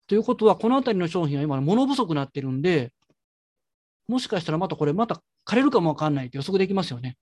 [0.06, 2.92] ということは、このあたりの商品は今、物不足になってるんで、
[4.06, 7.18] もしかしたらまたこれ、また枯れるかもわかんないって予測できますよね。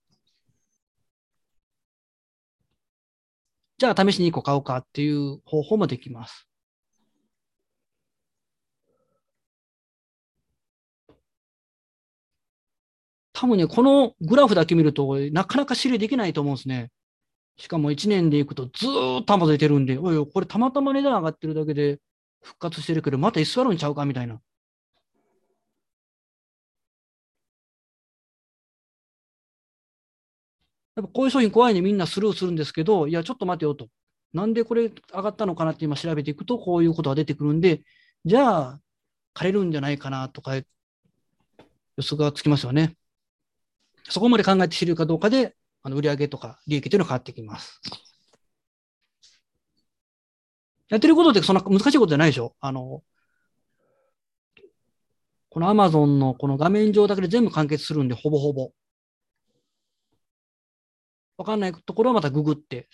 [3.79, 6.47] じゃあ試しに1個買おうかっていう方法もできます。
[13.33, 16.89] 多分ね、このグラフだけ見ると、なかなか知りできないと思うんですね。
[17.57, 21.99] しかも1年でいくとずーっと玉出てるんで、おいおい、これたまたま値段上がってるだけで
[22.43, 24.41] 復活してるけど、また居座るんちゃうかみたいな。
[30.97, 33.87] やっぱこういう商品怖いね、みんなスルーするんですけど、いや、ちょっと待てよと。
[34.33, 37.83] なんでこれ上がったのかなって今調べていくと、こういうことが出てくるんで、
[38.25, 38.81] じゃあ、
[39.35, 40.63] 枯れるんじゃないかなとか、予
[41.99, 42.97] 測がつきますよね。
[44.09, 47.79] そこまで考えて知るかどうかで、あの売上とか利益というのが変わってきます。
[50.89, 53.03] やってることってそんな難しいことじゃないでしょあの、
[55.49, 58.71] この Amazon のこの画面上だけで全部完結するんで、ほぼほぼ。
[61.37, 62.87] わかんないところはまたググって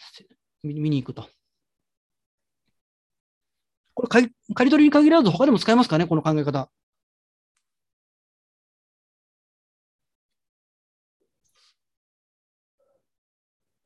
[0.63, 1.29] 見に行くと。
[3.95, 6.05] これ借り、取りに限らず他でも使えますかね？
[6.07, 6.69] この考え方。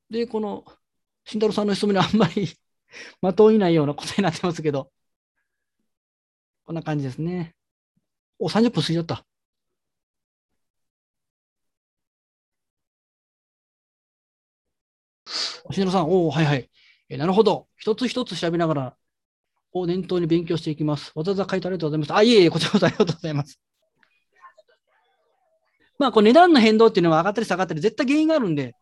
[0.10, 0.66] で、この、
[1.26, 2.48] 慎太郎さんの質問にあんまり
[3.22, 4.92] 的をいないような答えになってますけど、
[6.66, 7.56] こんな感じですね。
[8.40, 9.27] お、30分過ぎちゃった。
[15.72, 16.70] 慎太郎さん、おお、はいはい。
[17.10, 17.68] えなるほど。
[17.78, 18.96] 一つ一つ調べながら、
[19.74, 21.12] を念頭に勉強していきます。
[21.16, 22.14] わざわざ書いてありがとうございます。
[22.14, 23.60] あ、いえいえ、こちらこそありがとうございます。
[26.00, 28.76] まあ、こう値段の変動っていうのは上がったり下がったり、絶対原因があるんで、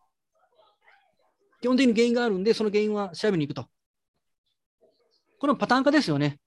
[1.60, 3.68] 基本的に原因があるんで、その原因は調べに行くと。
[5.38, 6.38] このパターン化ですよね。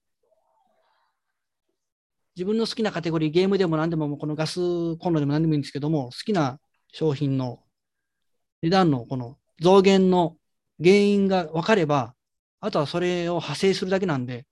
[2.36, 6.58] 自分の好きなカテゴリー、ゲームでも何でも、このガスコンロでも何でもいいんですけども、好きな
[6.92, 7.60] 商品の
[8.62, 10.36] 値段のこの増減の
[10.82, 12.14] 原因が分かれば、
[12.60, 14.46] あとはそれを派生するだけなんで、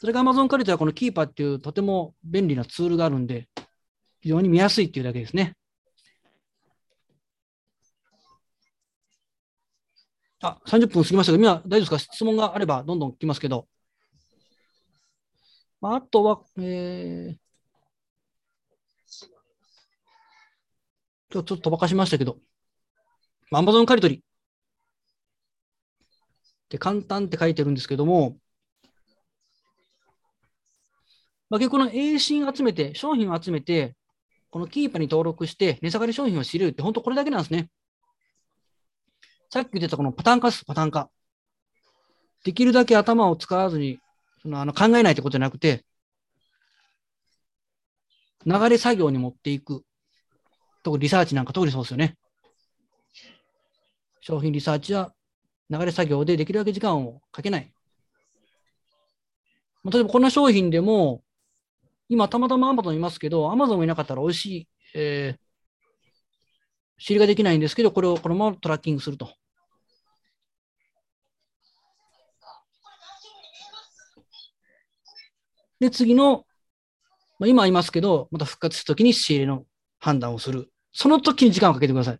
[0.00, 3.48] それが Amazon カリトはこのキーパーっていうとても便利なツールがあるんで、
[4.20, 5.54] 非常に見やすいっていうだけですね。
[10.40, 12.14] あ、30分過ぎましたが、今大丈夫ですか？
[12.14, 13.66] 質問があればどんどん来ますけど。
[15.80, 17.36] まあ、あとは、えー、
[21.32, 22.38] 今日ちょっと飛ばかしましたけど、
[23.52, 24.24] アマゾン借り取りっ
[26.68, 28.36] て簡単って書いてるんですけども、
[31.50, 33.96] まあ、結構この A ン集めて、商品を集めて、
[34.50, 37.68] このキーパーに登録して値下がり商品を知るって本当これだけなんですね。
[39.50, 41.10] さっき言ってたこのパターン化です、パターン化。
[42.44, 43.98] できるだけ頭を使わずに、
[44.42, 45.84] そのあの考えないってことじゃなくて、
[48.46, 49.84] 流れ作業に持っていく。
[50.82, 52.16] 特にリサーチなんか特にそうですよね。
[54.20, 55.12] 商品リサーチや
[55.70, 57.72] 流れ作業でできるだけ時間をかけない。
[59.84, 61.22] 例えばこんな商品でも、
[62.08, 69.32] 今たまたま Amazon いますけど、Amazon いなかったら美味しい、えー、知りができないんですけど、これをこのままトラッキングすると。
[75.80, 76.44] で、次の、
[77.38, 79.64] まあ、今いますけど、また復活するときに仕入れの
[79.98, 80.70] 判断をする。
[80.92, 82.18] その時に時間をかけてください。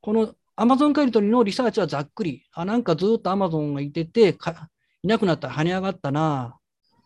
[0.00, 2.44] この Amazon 借り取のリサーチはざっくり。
[2.52, 4.36] あ、なんかずっと Amazon がいてて、
[5.02, 6.58] いなくなったら跳ね上がったな。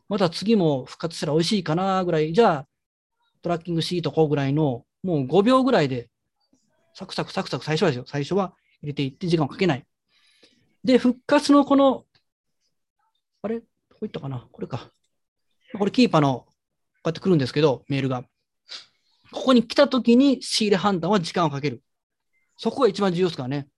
[0.09, 2.33] また次も復活したら美味しいかなぐらい。
[2.33, 2.67] じゃあ、
[3.43, 6.09] トラッキングしとこうぐらいの、もう5秒ぐらいで、
[6.95, 8.05] サクサクサクサク最初はですよ。
[8.07, 9.85] 最初は入れていって時間をかけない。
[10.83, 12.05] で、復活のこの、
[13.43, 13.61] あれ？
[13.61, 14.47] どこ行ったかな？
[14.51, 14.91] これか。
[15.79, 16.47] これキーパーの、こ
[17.05, 18.25] うやって来るんですけど、メールが。
[19.33, 21.83] ここに来たときに仕入れ判断は時間をかける。
[22.57, 23.69] そこが一番重要ですからね。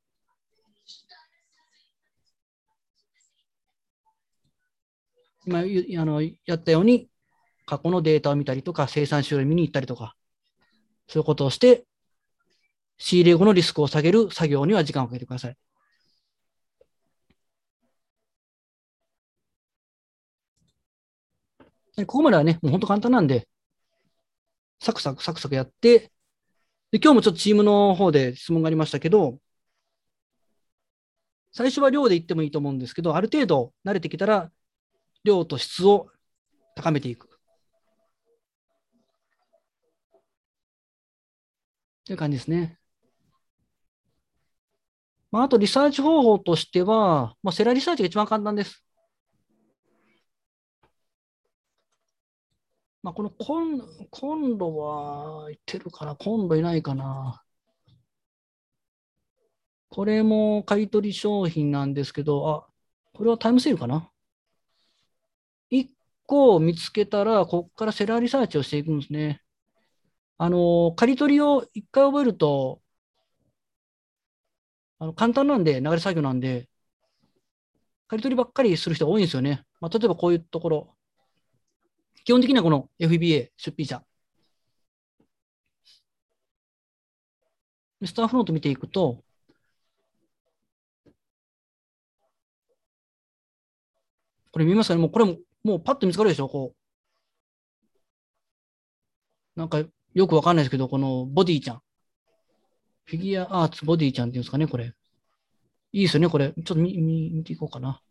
[5.47, 7.09] 今あのやったように、
[7.67, 10.15] 過去のデータを見たりとか、生産資料を見に行ったりとか、
[11.07, 11.87] そういうことをして、
[12.99, 15.57] 仕入れ後のリスクを下げる作業には時間をかけてください。
[21.97, 23.49] ここまではね、もう本当簡単なんで、
[24.81, 26.12] サクサクサクサクやって、
[26.93, 29.41] で今日もちょっとチームの方で質問がありましたけど、
[31.53, 34.53] 最初は量で言ってもいいと思うんですけど、ある程度慣れてきたら、
[35.24, 36.11] 量と質を
[36.76, 37.29] 高めていく。
[42.05, 42.79] という感じですね。
[45.31, 48.83] まあ、あと、リサーチ方法としては、まあ、セラリサーチが一番簡単です。
[53.03, 53.80] まあ、このコン
[54.11, 56.16] コンロはいってるかな？
[56.16, 57.42] コンロいないかな？
[59.88, 62.66] これも買い取り商品なんですけど、あ、
[63.14, 64.11] これはタイムセールかな
[65.70, 65.88] ?1
[66.26, 69.42] 個見つけたら、ここからセラーリサーチをしていくんですね。
[70.36, 72.82] あの、刈り取りを1回覚えると、
[74.99, 76.68] あの簡単なんで、流れ作業なんで、
[78.09, 79.62] 刈り取りばっかりする人多いんですよね。
[79.80, 80.97] まあ、例えばこういうところ。
[82.29, 84.03] 基本的にはこの FBA 出品者。
[88.05, 89.24] スターフロート見ていくと、
[94.53, 95.01] これ見ますかね？
[95.01, 96.51] もうこれも、もうパッと見つかるでしょ？
[96.51, 96.74] こ
[99.57, 99.59] う。
[99.59, 101.83] なんかよくわかんないですけど、このボディちゃん。
[103.07, 104.93] フィギュアアーツボディちゃんっていうんですかねこれ。
[105.93, 106.51] いいですよねこれ。
[106.51, 108.03] ちょっと見見ていこうかな。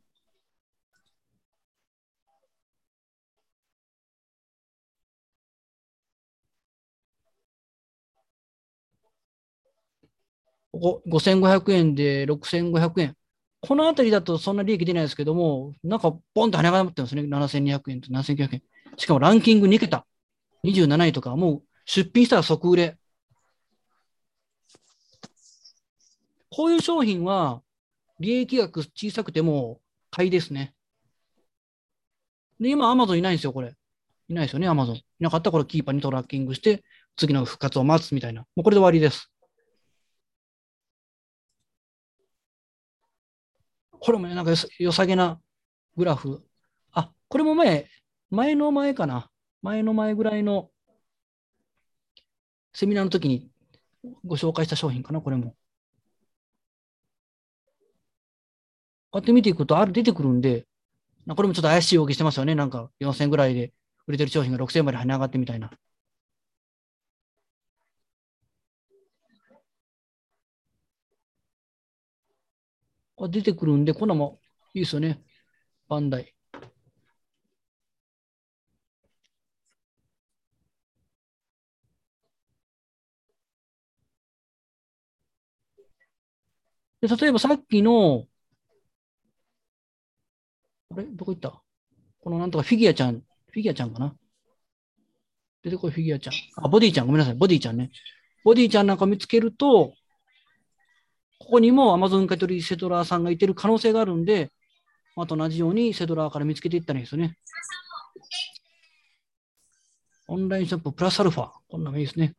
[11.07, 13.15] 5500円で6500円。
[13.61, 17.23] このあたりだとそんな利益出ないですけども、なんかポンと跳ね上がってますね。
[17.23, 18.63] 7200円と7900円。
[18.97, 20.05] しかもランキング2桁。
[20.63, 22.97] 27位とか、もう出品したら即売れ。
[26.49, 27.61] こういう商品は
[28.19, 30.73] 利益額小さくても買いですね。
[32.59, 33.75] で、今、アマゾンいないんですよ、これ。
[34.29, 34.95] いないですよね、アマゾン。
[34.95, 36.83] いなかったらこれキーパーにトラッキングして、
[37.15, 38.41] 次の復活を待つみたいな。
[38.55, 39.31] もうこれで終わりです。
[44.07, 45.41] これも、なんか良さげな
[45.97, 46.41] グラフ。
[46.93, 47.89] あ、これも前、
[48.29, 49.29] 前の前かな。
[49.61, 50.71] 前の前ぐらいの
[52.71, 53.51] セミナーの時に
[54.23, 55.51] ご紹介した商品かな、これも。
[55.51, 55.57] こ
[59.15, 60.65] うやって見ていくと、ある出てくるんで、
[61.27, 62.55] これもちょっと怪しい動きしてますよね。
[62.55, 63.73] なんか4000ぐらいで
[64.07, 65.69] 売れてる商品が6000まで跳ね上がってみたいな。
[73.17, 74.39] これ出てくるんで、こんなも
[74.73, 75.21] いいですよね。
[75.89, 76.33] バンダイ。
[87.01, 88.25] で例えばさっきの、
[90.91, 91.03] あれ？
[91.05, 91.61] どこ行った？
[92.21, 94.15] このなんとかフィギュアちゃん、フィギュアちゃんかな？
[95.63, 96.33] 出てこいフィギュアちゃん。
[96.63, 97.89] あ、ボディちゃん、ごめんなさい、ボディちゃんね。
[98.43, 99.93] ボディちゃんなんか見つけると、
[101.39, 104.51] ここにも Amazon 買取セドラーさんがいてる可能性があるんで、
[105.15, 107.37] また同じようにセドラーから見つけていったらいいですよね。
[110.27, 111.51] オンラインショッププラスアルファ。
[111.69, 112.35] こんなのいいですね。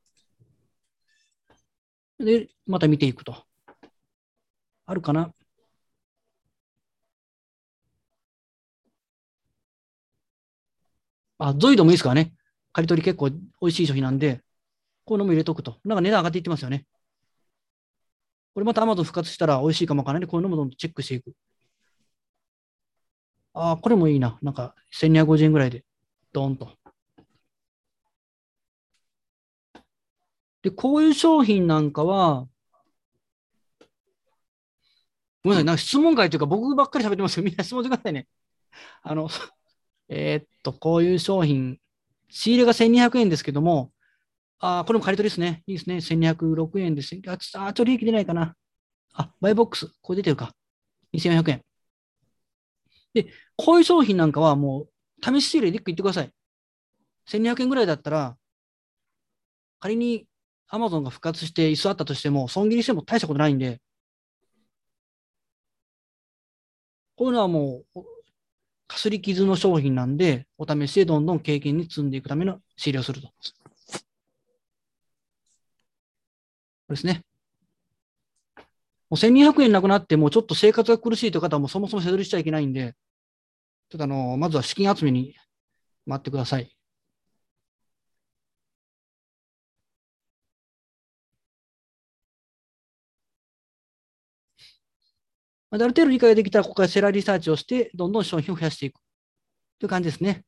[2.18, 3.44] で、また見ていくと。
[4.84, 5.32] あるかな？
[11.38, 12.34] あ、ゾイドもいいですからね。
[12.72, 14.42] 刈り取り結構美味しい商品なんで、
[15.04, 15.78] こういうのも入れとくと。
[15.84, 16.86] なんか値段上がっていってますよね。
[18.58, 21.32] これまた Amazon 復活したら美味しいかもわからないで、こういうのもどんどんチェックしていく。
[23.52, 24.36] ああ、これもいいな。
[24.42, 25.84] なんか1250円ぐらいで、
[26.32, 26.76] ドーンと。
[30.62, 32.48] で、こういう商品なんかは、
[35.44, 37.44] ごめんなさい、なんか質問会というか僕ばっかり喋ってますよ。
[37.44, 38.26] みんな質問してくださいね。
[39.02, 39.28] あの、
[40.08, 41.78] えーっと、こういう商品、
[42.30, 43.92] 仕入れが1200円ですけども、
[44.60, 45.62] あこれも借り取りですね。
[45.66, 46.00] いいですね。
[46.00, 47.14] 1206円です。
[47.28, 48.56] あ、ちょっと利益出ないかな。
[49.14, 49.92] あ、バイボックス。
[50.02, 50.52] これ出てるか。
[51.12, 51.62] 2400円。
[53.14, 54.88] で、こういう商品なんかはも
[55.22, 56.32] う、試し仕入れで1個言ってください。
[57.26, 58.38] 1200円ぐらいだったら、
[59.80, 60.26] 仮に
[60.70, 63.80] Amazon が復活して椅子あったとしても、損切りしても大したことないんで、
[67.16, 68.02] こういうのはもう、
[68.88, 73.28] かすり傷の商品なんで、お試しでどんどん経験に積んでいくための仕入れをすると。
[73.28, 73.34] こ
[76.94, 77.22] ですね。
[79.10, 82.94] もう1200円なくなって、もうちょっと生活が苦しいという方はもうそもそも背取りしちゃいけないんで、
[83.90, 85.36] ちょっとあの、まずは資金集めに
[86.06, 86.70] 待ってください。
[95.70, 99.00] あ、ある程度理解できたら、ここからセラーリサーチをして、どんどん商品を増やしていく
[99.80, 100.44] という感じですね。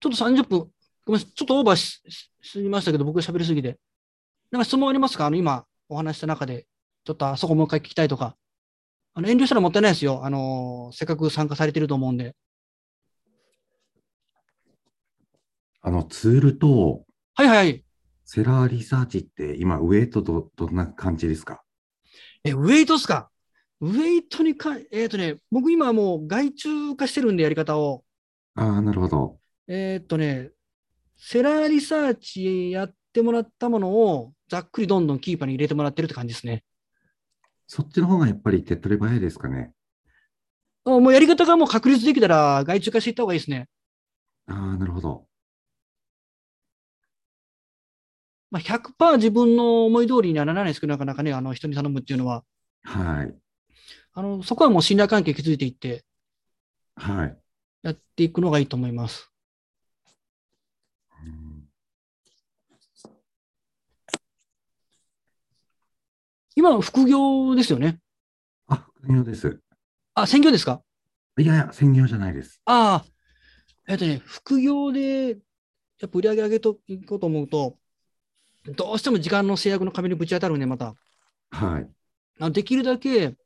[0.00, 0.58] ちょっと30分、
[1.04, 3.78] ごめんなさい、ちょっとオーバーししすぎましたけど、僕が喋りすぎて。
[4.50, 5.26] なんか質問ありますか？
[5.26, 6.66] あの、今お話した中で、
[7.04, 8.36] ちょっとあそこもう一回聞きたいとか。
[9.14, 10.24] あの遠慮したらもったいないですよ。
[10.24, 12.36] あの、せっかく参加されてると思うんで。
[15.80, 17.84] あのツールとはいはいはい。
[18.24, 21.62] セラーリサーチって今、ウェイトどどんな感じですか？
[22.44, 23.30] え、ウェイトっすか？
[23.80, 28.04] ウェイトにか、えっ、とね、僕今もう外注化してるんでやり方を。
[28.54, 29.38] ああ、なるほど。
[29.68, 30.50] えっ、とね、
[31.16, 36.62] セラーリサーチやってもらったものをざっくりどんどんキーパーに入れてもらってるって感じですね。
[37.66, 39.72] そっちの方がやっぱり手っ取り早いですかね。
[40.84, 43.68] あもうやり方がもう確立できたら外注化していった方がいいですね。
[44.46, 45.26] ああ、なるほど。
[48.50, 52.44] まあ、100%自分の思い通りにはならないですけど、なかなかね、あの人に頼むっていうのは、
[52.84, 53.34] はい。
[54.12, 56.04] あのそこはもう信頼関係築いていって
[56.94, 57.38] はい。
[57.82, 59.30] やっていくのがいいと思います。
[66.56, 67.98] 今、副業ですよね？
[68.66, 69.60] あ、副業です。
[70.14, 70.80] あ、専業ですか？
[71.38, 72.62] いやいや、専業じゃないです。
[72.64, 73.10] ああ、
[73.86, 75.34] えっとね、副業で、や
[76.06, 77.76] っぱ売り上げ上げといこうと思うと、
[78.74, 80.94] どうしても時間の制約の壁にぶち当たるんで、また。
[81.50, 81.88] はい。
[82.40, 83.36] あのできるだけ、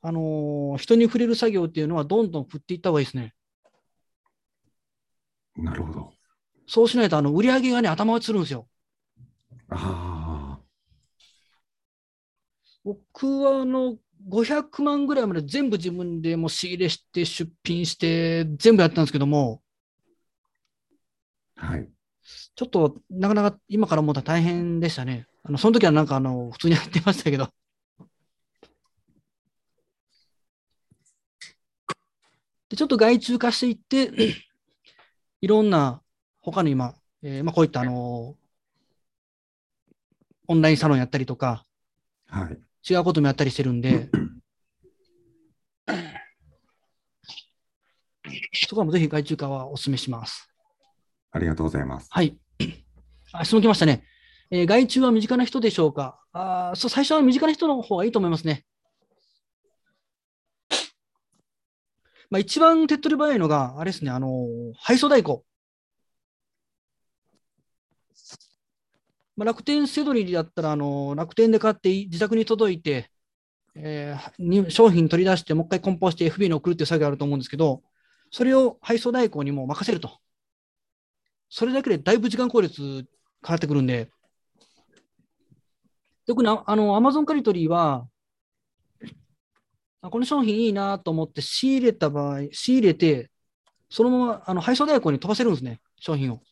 [0.00, 3.34] あのー人に触れる作業っていうのはどんどん振っていった方がいいですね。
[5.56, 6.12] なるほど。
[6.66, 8.66] そうしないと、あの、売り上げがね、頭打ちするんですよ。
[9.68, 10.17] あ
[12.88, 19.62] 僕は、あの、500万ぐらいまで全部自分でもう仕入れして、出品して、全部やったんですけども、
[21.56, 21.88] あ、はい。
[22.56, 25.26] ちょっと、なかなか今から思ったら大変でしたね。
[25.44, 27.50] あの、その時はなんか、あの、普通にやってましたけど。
[32.68, 34.12] で、ちょっと外注化していって、
[35.40, 36.02] いろんな、
[36.40, 38.36] 他の今、えーまあ、こういった、あの、
[40.48, 41.64] オンラインサロンやったりとか、
[42.28, 42.60] はい。
[42.88, 44.08] 違うこともやったりしてるんで、
[48.68, 50.48] そこはもうぜひ外注化はお勧めします。
[51.30, 52.08] ありがとうございます。
[52.10, 52.38] はい。
[53.32, 54.04] あ質問来ましたね。
[54.50, 56.20] えー外注は身近な人でしょうか？
[56.32, 58.64] あーそう、最初は身近な人の方がいいと思いますね。
[62.30, 65.44] まあ、一番手っ取り早いのが、あれですね、あのー配送代行。
[69.38, 73.08] まあ、楽天セドリだったら、あの楽天で買って自宅に届いて、
[73.76, 77.82] えーに商品取り出して、もう一回梱包して FB に送るっていう作業あると思うんですけど、
[78.32, 80.20] それを配送代行にも任せると。
[81.50, 83.06] それだけでだいぶ時間効率変
[83.48, 84.10] わってくるんで、
[86.26, 88.08] 特にああの、アマゾンカリトリーは、
[90.00, 93.30] この商品いいなと思って仕入れた場合、仕入れて、
[93.90, 96.42] そのままあの配送代行に飛ばせるんですね、商品を。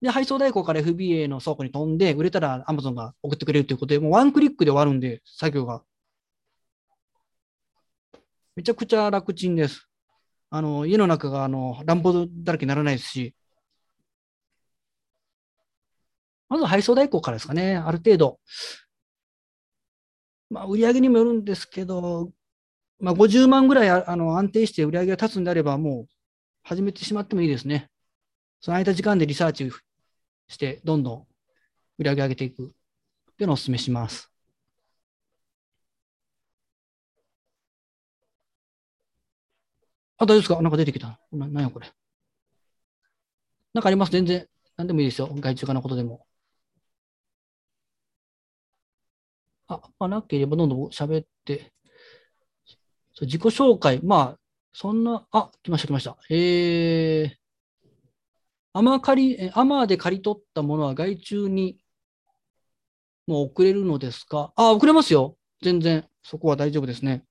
[0.00, 5.82] で、配送代行から FBA の倉庫に飛んで、売れたら Amazon が送ってくれるということで、もうワンクリックで終わるんで、作業が。
[8.56, 9.88] めちゃくちゃ楽ちんです。
[10.50, 13.34] あの、家の中があの乱暴だらけにならないですし、
[16.48, 18.40] まず配送代行からですかね、ある程度。
[20.50, 22.32] まあ、売り上げにもよるんですけど、
[22.98, 26.14] まあ、50万ぐらいああの安定して売り上げが立つんであれば、もう
[26.62, 27.88] 始めてしまってもいいですね。
[28.60, 29.70] その空いた時間でリサーチ
[30.50, 31.26] して、どんどん
[31.98, 34.30] 売り上げ上げていくっていうのをお勧めします。
[40.18, 40.60] あ、大丈夫ですか？
[40.62, 41.18] なんか出てきた。
[41.32, 41.90] ななんやこれ。
[43.72, 44.12] なんかあります？
[44.12, 44.46] 全然。
[44.76, 45.28] 何でもいいですよ。
[45.32, 46.26] 外注化のことでも。
[49.68, 51.72] あ、まあ、なければどんどん喋って。
[53.14, 54.00] そう自己紹介。
[54.02, 54.38] まあ、
[54.72, 56.16] そんな、あ、来ました来ました。
[56.28, 57.39] えー、
[58.72, 61.78] アマ借り、えアマで借り取ったものは外注に
[63.26, 64.52] もう送れるのですか？
[64.56, 65.36] あ、送れますよ。
[65.62, 66.06] 全然。
[66.22, 67.24] そこは大丈夫ですね。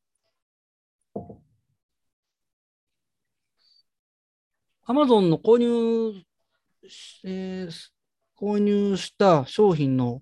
[4.86, 6.22] アマゾンの購入
[6.88, 7.90] し、えー
[8.38, 10.22] 購入した商品の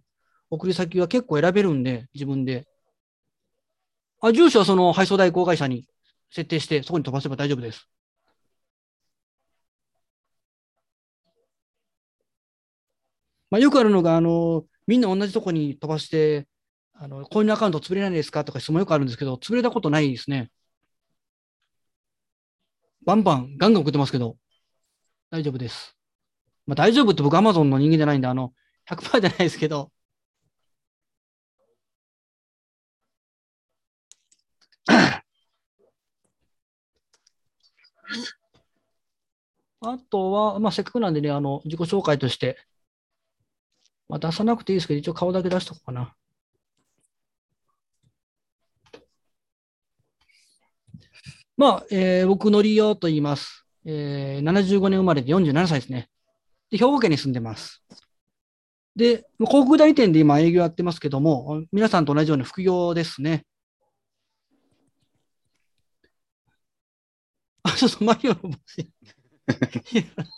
[0.50, 2.68] 送り先は結構選べるんで、自分で。
[4.22, 5.88] あ、住所はその配送代行会社に
[6.32, 7.88] 設定して、そこに飛ばせば大丈夫です。
[13.50, 16.48] まあ、よくあるのが、あの、みんな同じとこに飛ばして、
[16.94, 18.44] あの、購入アカウント潰れないですか？
[18.44, 20.52] とか質問よくあるんですけど、潰れたことないですね。
[23.06, 24.38] バンバン、ガンガン送ってますけど、
[25.32, 25.98] 大丈夫です。
[26.68, 28.54] まあ、大丈夫って僕、アマゾンの人間じゃないんで、あの、
[28.86, 29.92] 100%じゃないですけど、
[39.82, 42.58] あとは、まあ、せっかくなんでね、あの、自己紹介として、
[44.10, 46.16] まあ、出さなくていいですけど、一応顔だけ出しとこうかな。
[51.58, 53.66] まあ、えー僕、のりおと言います。
[53.86, 56.10] えー75年生まれで47歳ですね。
[56.72, 57.84] で、兵庫県に住んでます。
[58.96, 63.46] で、まあ広告代理店で今営業やってますけども、皆さんと同じように副業ですね。
[67.64, 68.92] あ、そうそう、マリオの帽子。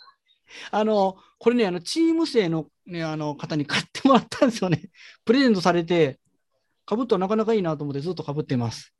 [0.70, 4.90] あの、これね、あの、チーム生の,、ね、あの方に買ってもらったんですよね。
[5.24, 6.18] プレゼントされて、
[6.86, 8.92] かぶったらなかなかいいなと思ってずっとかぶってます。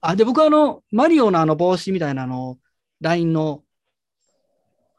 [0.00, 2.58] あ、で、僕はあの、マリオのあの帽子みたいなあの、
[3.00, 3.64] LINE の、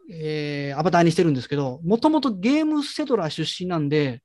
[0.10, 4.22] えーアバターにしてるんですけど、もともとゲームセドラ出身なんで、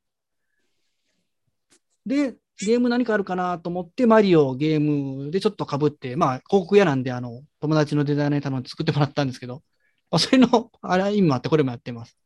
[2.07, 9.63] で、ゲーム何かあるかなと思って、マリオゲームでちょっと被って、まあ、広告屋なんで、あの、友達のデザイナーに頼んで作ってもらったんですけど、
[10.11, 12.17] あ、それの、あれ、意味もあって、これもやってます。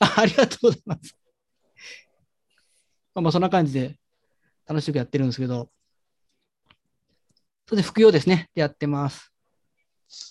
[0.00, 1.16] あありがとうございます。
[3.14, 3.98] まあ、そんな感じで
[4.66, 5.70] 楽しくやってるんですけど、
[7.66, 9.32] それで副業ですね、でやってます。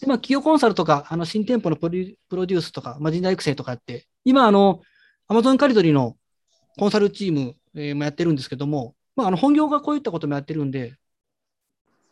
[0.02, 4.82] で、まあ、企業コンサルとか、あの、新店舗のプロデュプロデュースとか、まあ、人材育成とかやって、今、あの、
[5.28, 6.18] アマゾンカリドリの
[6.78, 10.96] コンサルチーム、えもやってるんですけども、まあ、あの、本業がこういったこともやってるんで、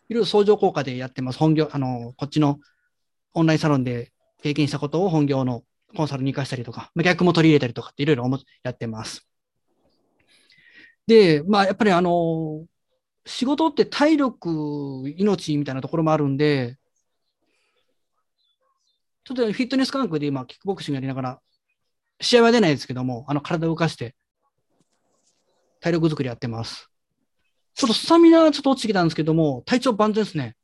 [0.10, 1.40] いろいろ相乗効果でやってます。
[1.40, 2.60] 本業、あの、こっちの
[3.38, 4.12] オンラインサロンで
[4.42, 5.64] 経験したことを本業の
[5.96, 8.30] コンサルに活かしたりとか、まあ逆も取り入れたりとかっていろいろ
[8.64, 9.28] やってます。
[11.06, 12.66] で、まあ、やっぱりあの、
[13.26, 16.78] 仕事って体力、命みたいなところもあるんで、
[19.24, 21.42] ちょっとフィットネス感覚で今、キックボクシングやりながら、
[22.20, 24.16] 試合は出ないですけども、あの、体を動かして、
[25.80, 26.90] 体力作りやってます。
[27.74, 30.57] ちょっとスタミナはちょっと落ちてきたんですけども、体調万全ですね。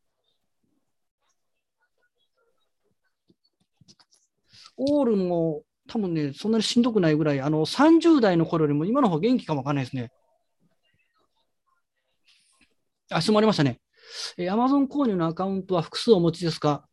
[4.78, 10.12] オールも多分ね、そんなにしんどくないぐらい、あの、30代の頃よりも今の方元気かもわかんないですね。
[13.10, 13.80] あ、質問ありましたね。
[14.38, 16.88] えー、Amazon 購入のアカウントは複数お持ちですか？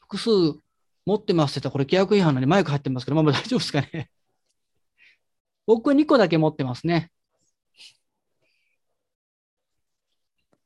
[0.00, 0.30] 複数
[1.06, 4.10] 持ってますって言ったら、これ契約違反なんでマイク入ってますけど、まあまあ大丈夫ですかね。
[5.66, 7.10] 僕は2個だけ持ってますね。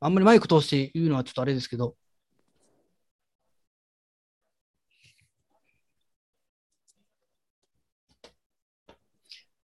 [0.01, 1.97] あんまりマイク通して言うのはちょっとあれですけど。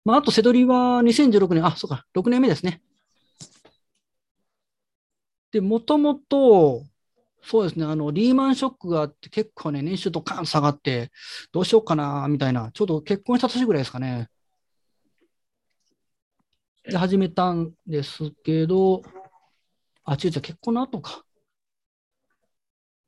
[0.04, 2.82] まあ、あと、セドリは2016年、あ、そうか、6年目ですね。
[5.52, 6.84] で、もともと、
[7.42, 11.10] そうですね、あの、リーマンショックがあって、結構ね、年収ドカーン下がって、
[11.52, 14.28] どうしようかな、みたいな、ちょうど結婚した年ぐらいですかね。
[16.84, 19.02] で、始めたんですけど、
[20.04, 21.24] あ、違う違う、結婚の後か。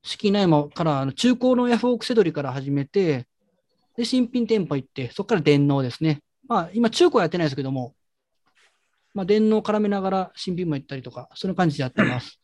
[0.03, 3.27] 資金ないもから、中古のヤフオクセドリから始めて、
[3.95, 6.21] で、新品店舗行って、そこから電脳ですね。
[6.53, 7.95] まあ、今、中古はやってないですけども、
[9.15, 12.39] まあ、電脳絡めながら新品も行ったりとか、そんな感じでやってます。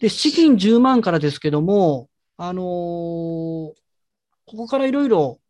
[0.00, 3.74] で、資金10万からですけども、あのー
[4.46, 5.40] ここからいろいろ、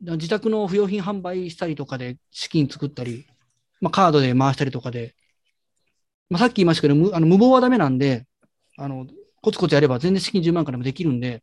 [0.00, 3.26] 自宅の不用品販売したりとかで資金作ったり、
[3.80, 5.14] まあ、カードで回したりとかで、
[6.30, 8.26] まあ、さっき言いましたけど、無あの無謀はダメなんで、
[8.76, 9.06] あの、
[9.40, 11.42] コツコツやれば全然資金10万からもできるんで、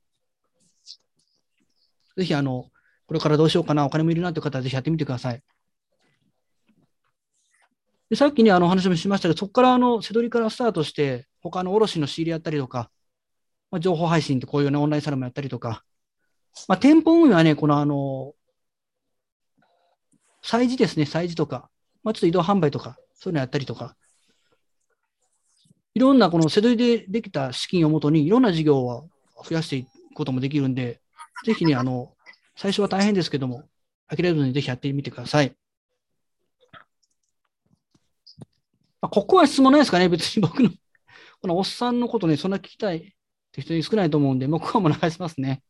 [2.17, 2.69] ぜひあの、
[3.07, 5.43] これからどうしようかな、お金もいるなという方はぜひやってみてください。
[8.09, 12.91] でさっきね、あの話もしましたけど、そこからあの、セドリからスタートして、他の卸の仕入れやったりとか、
[13.71, 15.83] まあ、情報配信ってこういうね、オンラインサロンもやったりとか、
[16.67, 18.33] まあ、店舗運営はね、このあの、
[20.43, 21.69] 催事ですね、催事とか、
[22.03, 23.95] まあ、ちょっと移動販売とか、そういうのやったりとか、
[25.95, 29.09] いろんなこのセドリでできた資金をもとに、いろんな事業を
[29.43, 31.01] 増やしていくこともできるんで、
[31.45, 32.14] ぜひね、あの、
[32.55, 33.63] 最初は大変ですけども、
[34.07, 35.55] 諦めずにぜひやってみてください。
[39.01, 40.69] まあ、ここは質問ないですかね別に僕の、
[41.41, 43.01] このおっさんのことね、そんな聞きたいっ
[43.51, 45.63] て人に少ないと思うんで、もうここはもう流しますね。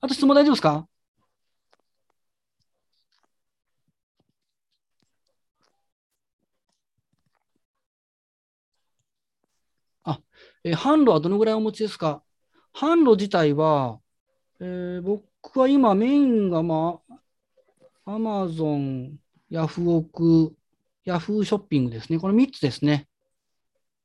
[0.00, 0.88] あと質問大丈夫ですか？
[10.04, 10.20] あ、
[10.64, 12.22] えー販路はどのぐらいお持ちですか？
[12.74, 14.00] 販路自体は、
[14.60, 17.00] えー僕は今メインがま
[18.04, 19.18] あ、アマゾン、
[19.50, 20.54] ヤフオク、
[21.04, 22.18] ヤフーショッピングですね。
[22.18, 23.08] この3つですね。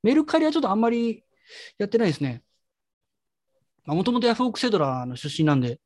[0.03, 1.23] メルカリはちょっとあんまり
[1.77, 2.43] やってないですね。
[3.85, 5.79] もともとヤフオクセドラの出身なんで。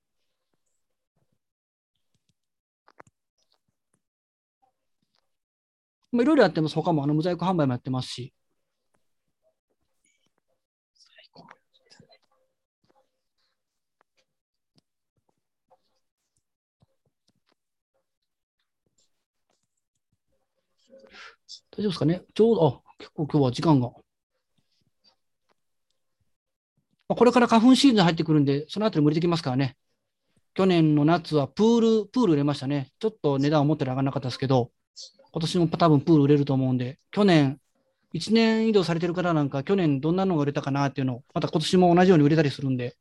[6.12, 6.76] まあ、いろいろやってます。
[6.76, 8.34] 他もあの無在庫販売もやってますし。
[21.72, 22.24] 大丈夫ですかね？
[22.34, 23.90] ちょうど、あ、結構今日は時間が。
[27.10, 29.78] まあこれから花粉シーズン入ってくるんで、そのあたり無理できますからね。
[30.54, 32.92] 去年の夏はプール、プール売れましたね。
[33.00, 34.72] ちょっと値段思ったより上がらなかったですけど、
[35.32, 37.62] 今年も多分プール売れると思うんで、去年、
[38.14, 42.98] 1年移動されてる方なんか、去年どんなのが売れたかなっていうのを、また今年も同じように売れたりするんで、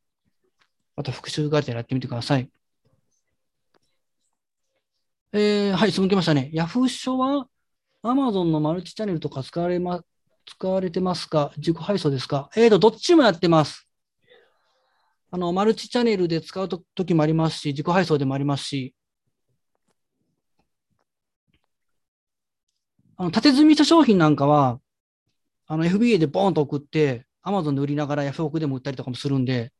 [0.96, 2.50] また復習がてやってみてください。
[5.32, 6.50] えー、はい、質問来ましたね。
[6.52, 7.48] ヤフー書は
[8.06, 10.02] Amazon のマルチチャンネルとか使われま、
[10.46, 11.52] 使われてますか？
[11.56, 12.50] 自己配送ですか？
[12.56, 13.88] えーと、どっちもやってます。
[15.30, 18.94] あの、マルチチャンネルで使うと時もありますし、自己配送でもありますし、
[23.16, 24.78] あの、縦積みした商品なんかは、
[25.66, 29.72] あの、FBA でボーンと送って、Amazon で売りながらヤフオクでも売ったりとかもするんで、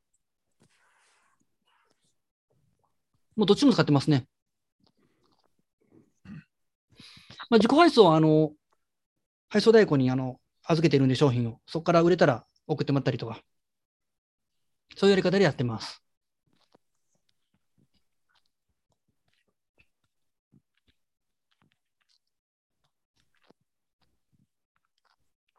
[3.37, 4.27] もうどっちも使ってますね。
[7.51, 8.53] まあ、自己配送は、あの、
[9.49, 13.43] 配送代行に、あの、預けてるんで商品を、そこから売れたら送ってもらったりとか、
[14.97, 16.03] そういうやり方でやってます。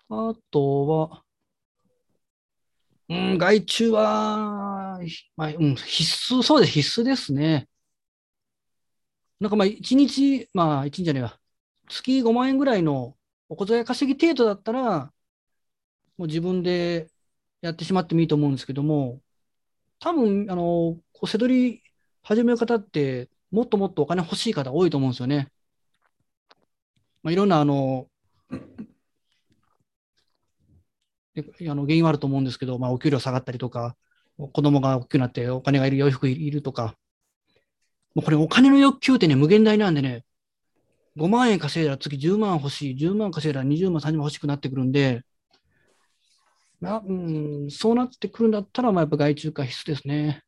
[0.09, 1.23] あとは、
[3.09, 4.99] うん、外注は、
[5.37, 7.67] まあ、うん、必須、そうです、必須ですね。
[9.39, 11.39] なんかまあ、一日、まあ、一日じゃねえわ。
[11.87, 13.17] 月5万円ぐらいの
[13.49, 15.13] お小遣い稼ぎ程度だったら、
[16.17, 17.09] もう自分で
[17.61, 19.21] やってしまってもいいと思うんですけども、
[19.99, 21.83] 多分、あの、こう、せどり
[22.23, 25.51] 始める方って、もっともっとお金欲しい方多いと思うんですよね。
[27.23, 28.09] まあ、いろんな、あの、
[31.37, 33.95] あの原因はあると思うんですけど、まあ、お給料下がったりとか、
[34.37, 36.95] 子供が大きくなってお金がいる、洋服いるとか、
[38.15, 40.25] もうこれお金の欲求ってね、無限大なんでね、
[41.17, 45.23] 5万円稼いだら次10万欲しい、10万稼いだら20万、30万欲しくなってくるんで、
[46.79, 50.43] なうん、そうなってくるんだったら、まあ、やっぱ外注化必須ですね。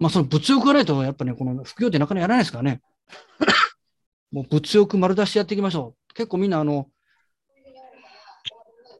[0.00, 2.82] まあ、その物欲がないと、やっぱね、この副業ってなかなかやらないですからね。
[4.32, 6.14] もう物欲丸出しやっていきましょう。
[6.14, 6.90] 結構みんな、あの、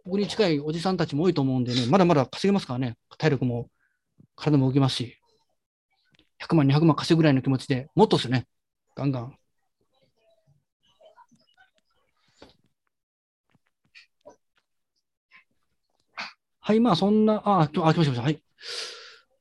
[0.04, 2.96] 僕に近いおじさんたちも多いと思うんでね、まだまだ稼げますからね。
[3.18, 3.68] 体力も
[4.36, 5.17] 体も動きますし。
[6.38, 8.46] 100万、200万稼ぐぐらいの気持ちで、もっとですよね。
[8.96, 9.38] ガンガン。
[16.60, 18.22] はい、まあそんな、あ、あ、来ました、来ました。
[18.22, 18.42] はい。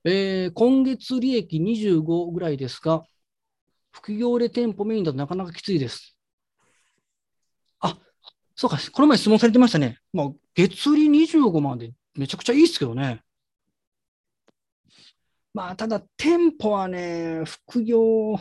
[0.06, 3.04] えー、今月利益25ぐらいですが、
[3.92, 6.16] 副業で店舗メインだとなかなかきついです。
[7.82, 7.98] あ、
[8.56, 10.00] そうか、この前質問されてましたね。
[10.14, 13.22] まあ、月利25万でめちゃくちゃいいですけどね。
[15.58, 18.38] まあ、ただ、店舗はね、副業、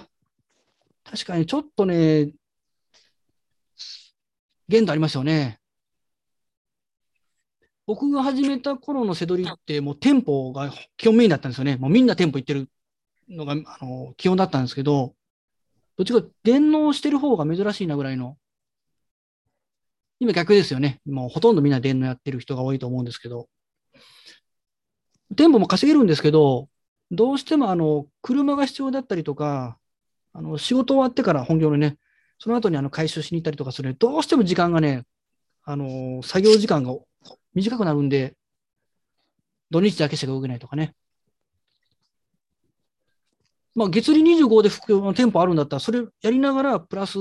[1.02, 2.30] 確かにちょっとね、
[4.68, 5.58] 限度ありますよね。
[7.86, 11.78] 僕が始めた頃のせどりって、もう店舗が基本メインだったんですよね。
[11.78, 12.68] もうみんな店舗行ってる
[13.30, 15.14] のが、あの、基本だったんですけど、
[15.96, 18.36] どっちか電脳してる方が珍しいなぐらいの。
[20.20, 21.00] 今逆ですよね。
[21.06, 23.48] もうほとんどみんな電脳やってる人が多いと思うんですけど。
[25.34, 26.68] 店舗も稼げるんですけど、
[27.10, 29.78] どうしてもあの車が必要だったりとか、
[30.32, 31.98] あの仕事終わってから本業のね、
[32.38, 35.04] その後にあの回収しに行ったりとかするどうしても時間がね、
[35.64, 36.94] あの作業時間が
[37.54, 38.34] 短くなるんで、
[39.70, 40.94] 土日だけしか動けないとかね。
[43.74, 47.18] まあ、月利25で副業の店舗あるんだったら、それやりながら、プラス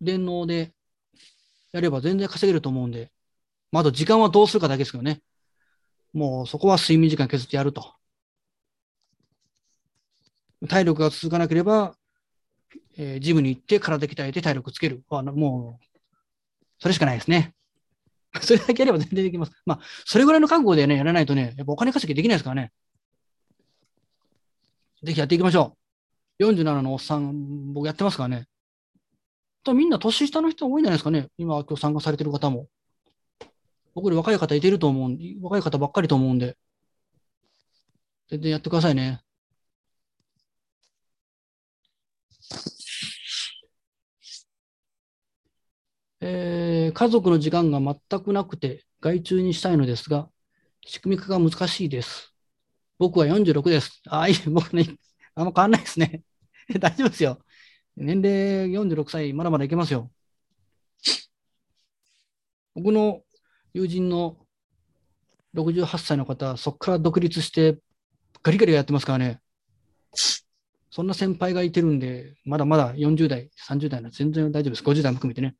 [0.00, 0.72] 電脳で
[1.72, 3.12] やれば全然稼げると思うんで、
[3.70, 5.20] まあ、あと時間はどうするかだけですけどね。
[6.12, 7.94] もうそこは睡眠時間削ってやると。
[10.68, 11.96] 体力が続かなければ、
[12.96, 15.02] えー、ジムに行って体鍛えて体力つける。
[15.10, 15.84] もう、
[16.78, 17.54] それしかないですね。
[18.40, 19.52] それだけやれば全然できます。
[19.66, 22.72] まあ、それぐらいの覚悟でね、やらないとね、やっぱお金稼ぎできないですからね。
[25.02, 25.76] ぜひやっていきましょ
[26.38, 26.44] う。
[26.44, 28.46] 47のおっさん、僕やってますからね。
[29.64, 31.28] とみんな年下の人多いんじゃないですかね。
[31.38, 32.68] 今、今日参加されてる方も。
[33.94, 36.56] 僕より若い方いてると思う若い方ばっかりと思うんで。
[38.28, 39.20] 全然やってくださいね。
[46.24, 50.28] えー、家族の時間が全くなくて外注にしたいのですが、
[50.86, 52.32] 仕組み化が難しいです。
[52.96, 54.00] 僕は46です。
[54.08, 54.86] あ、いい、 僕ね、
[55.34, 56.22] あんま変わんないですね。
[56.78, 57.40] 大丈夫ですよ。
[57.96, 60.12] 年齢46歳、まだまだいけますよ。
[62.76, 63.24] 僕の
[63.74, 64.46] 友人の
[65.54, 67.78] 68歳の方、そこから独立して
[68.44, 69.40] ガリガリやってますからね。
[70.88, 74.84] そんな先輩がいてるんで、まだまだ40代、30代の全然大丈夫です。
[74.84, 75.56] 50代も含めてね。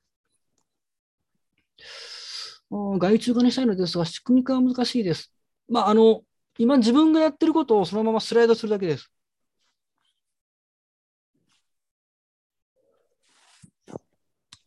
[2.72, 5.32] 外注化にしたいのですが、仕組み化は難しいです。
[5.68, 6.22] まあ、あの、
[6.58, 9.10] 今自分がやってることをそのままスライドするだけです。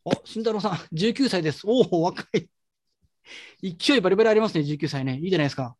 [0.03, 1.63] お、慎太郎さん、19歳です。
[1.65, 2.47] おお、若い。
[3.63, 5.17] 勢いバリバリありますね、19歳ね。
[5.19, 5.75] いいじゃないですか。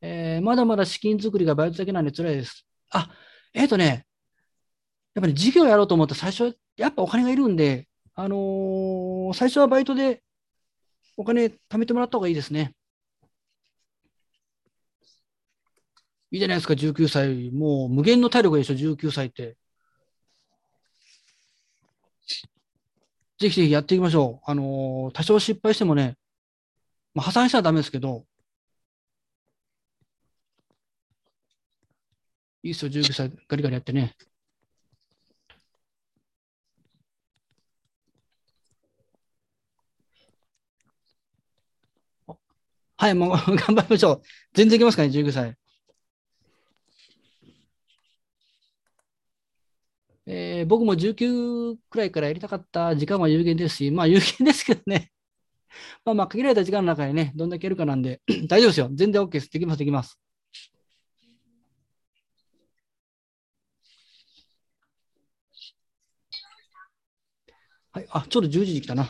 [0.00, 2.66] えー、まだまだ資金作りがバイトだけなんで辛いです。
[2.90, 3.10] あ、
[3.54, 4.06] えっ、ー、とね、
[5.14, 10.22] やっぱり事業やろうと思ったら最初、やっぱお金がいるんで、あのー、最初はバイトで
[11.16, 12.74] お金貯めてもらった方がいいですね。
[16.32, 17.50] いいじゃないですか、19歳。
[17.52, 19.56] もう無限の体力でしょ、19歳って。
[23.38, 24.50] ぜひぜひやっていきましょう。
[24.50, 26.16] あのー多少失敗してもね、
[27.14, 28.26] まあ、破産したらダメですけど、
[32.62, 34.14] いいっすよ、19歳、ガリガリやってね。
[43.02, 44.22] はい、もう 頑張りましょう。
[44.54, 45.56] 全然いけますかね、19歳。
[50.26, 55.10] えー僕も19くらいからやりたかった時間は有限ですし、まあ有限ですけどね。
[56.04, 58.90] まあまあ限られた時間の中でね、どんだけやるかなんで、 大丈夫ですよ。
[58.94, 59.50] 全然 OK です。
[59.52, 60.18] できます、できます。
[67.92, 69.04] はい、あ、ちょうど10時に来たな。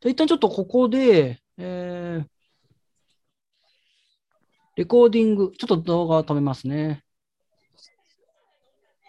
[0.00, 2.41] じゃ一旦ちょっとここで、えー
[4.76, 7.02] レコーディング、ちょっと動画を止めますね。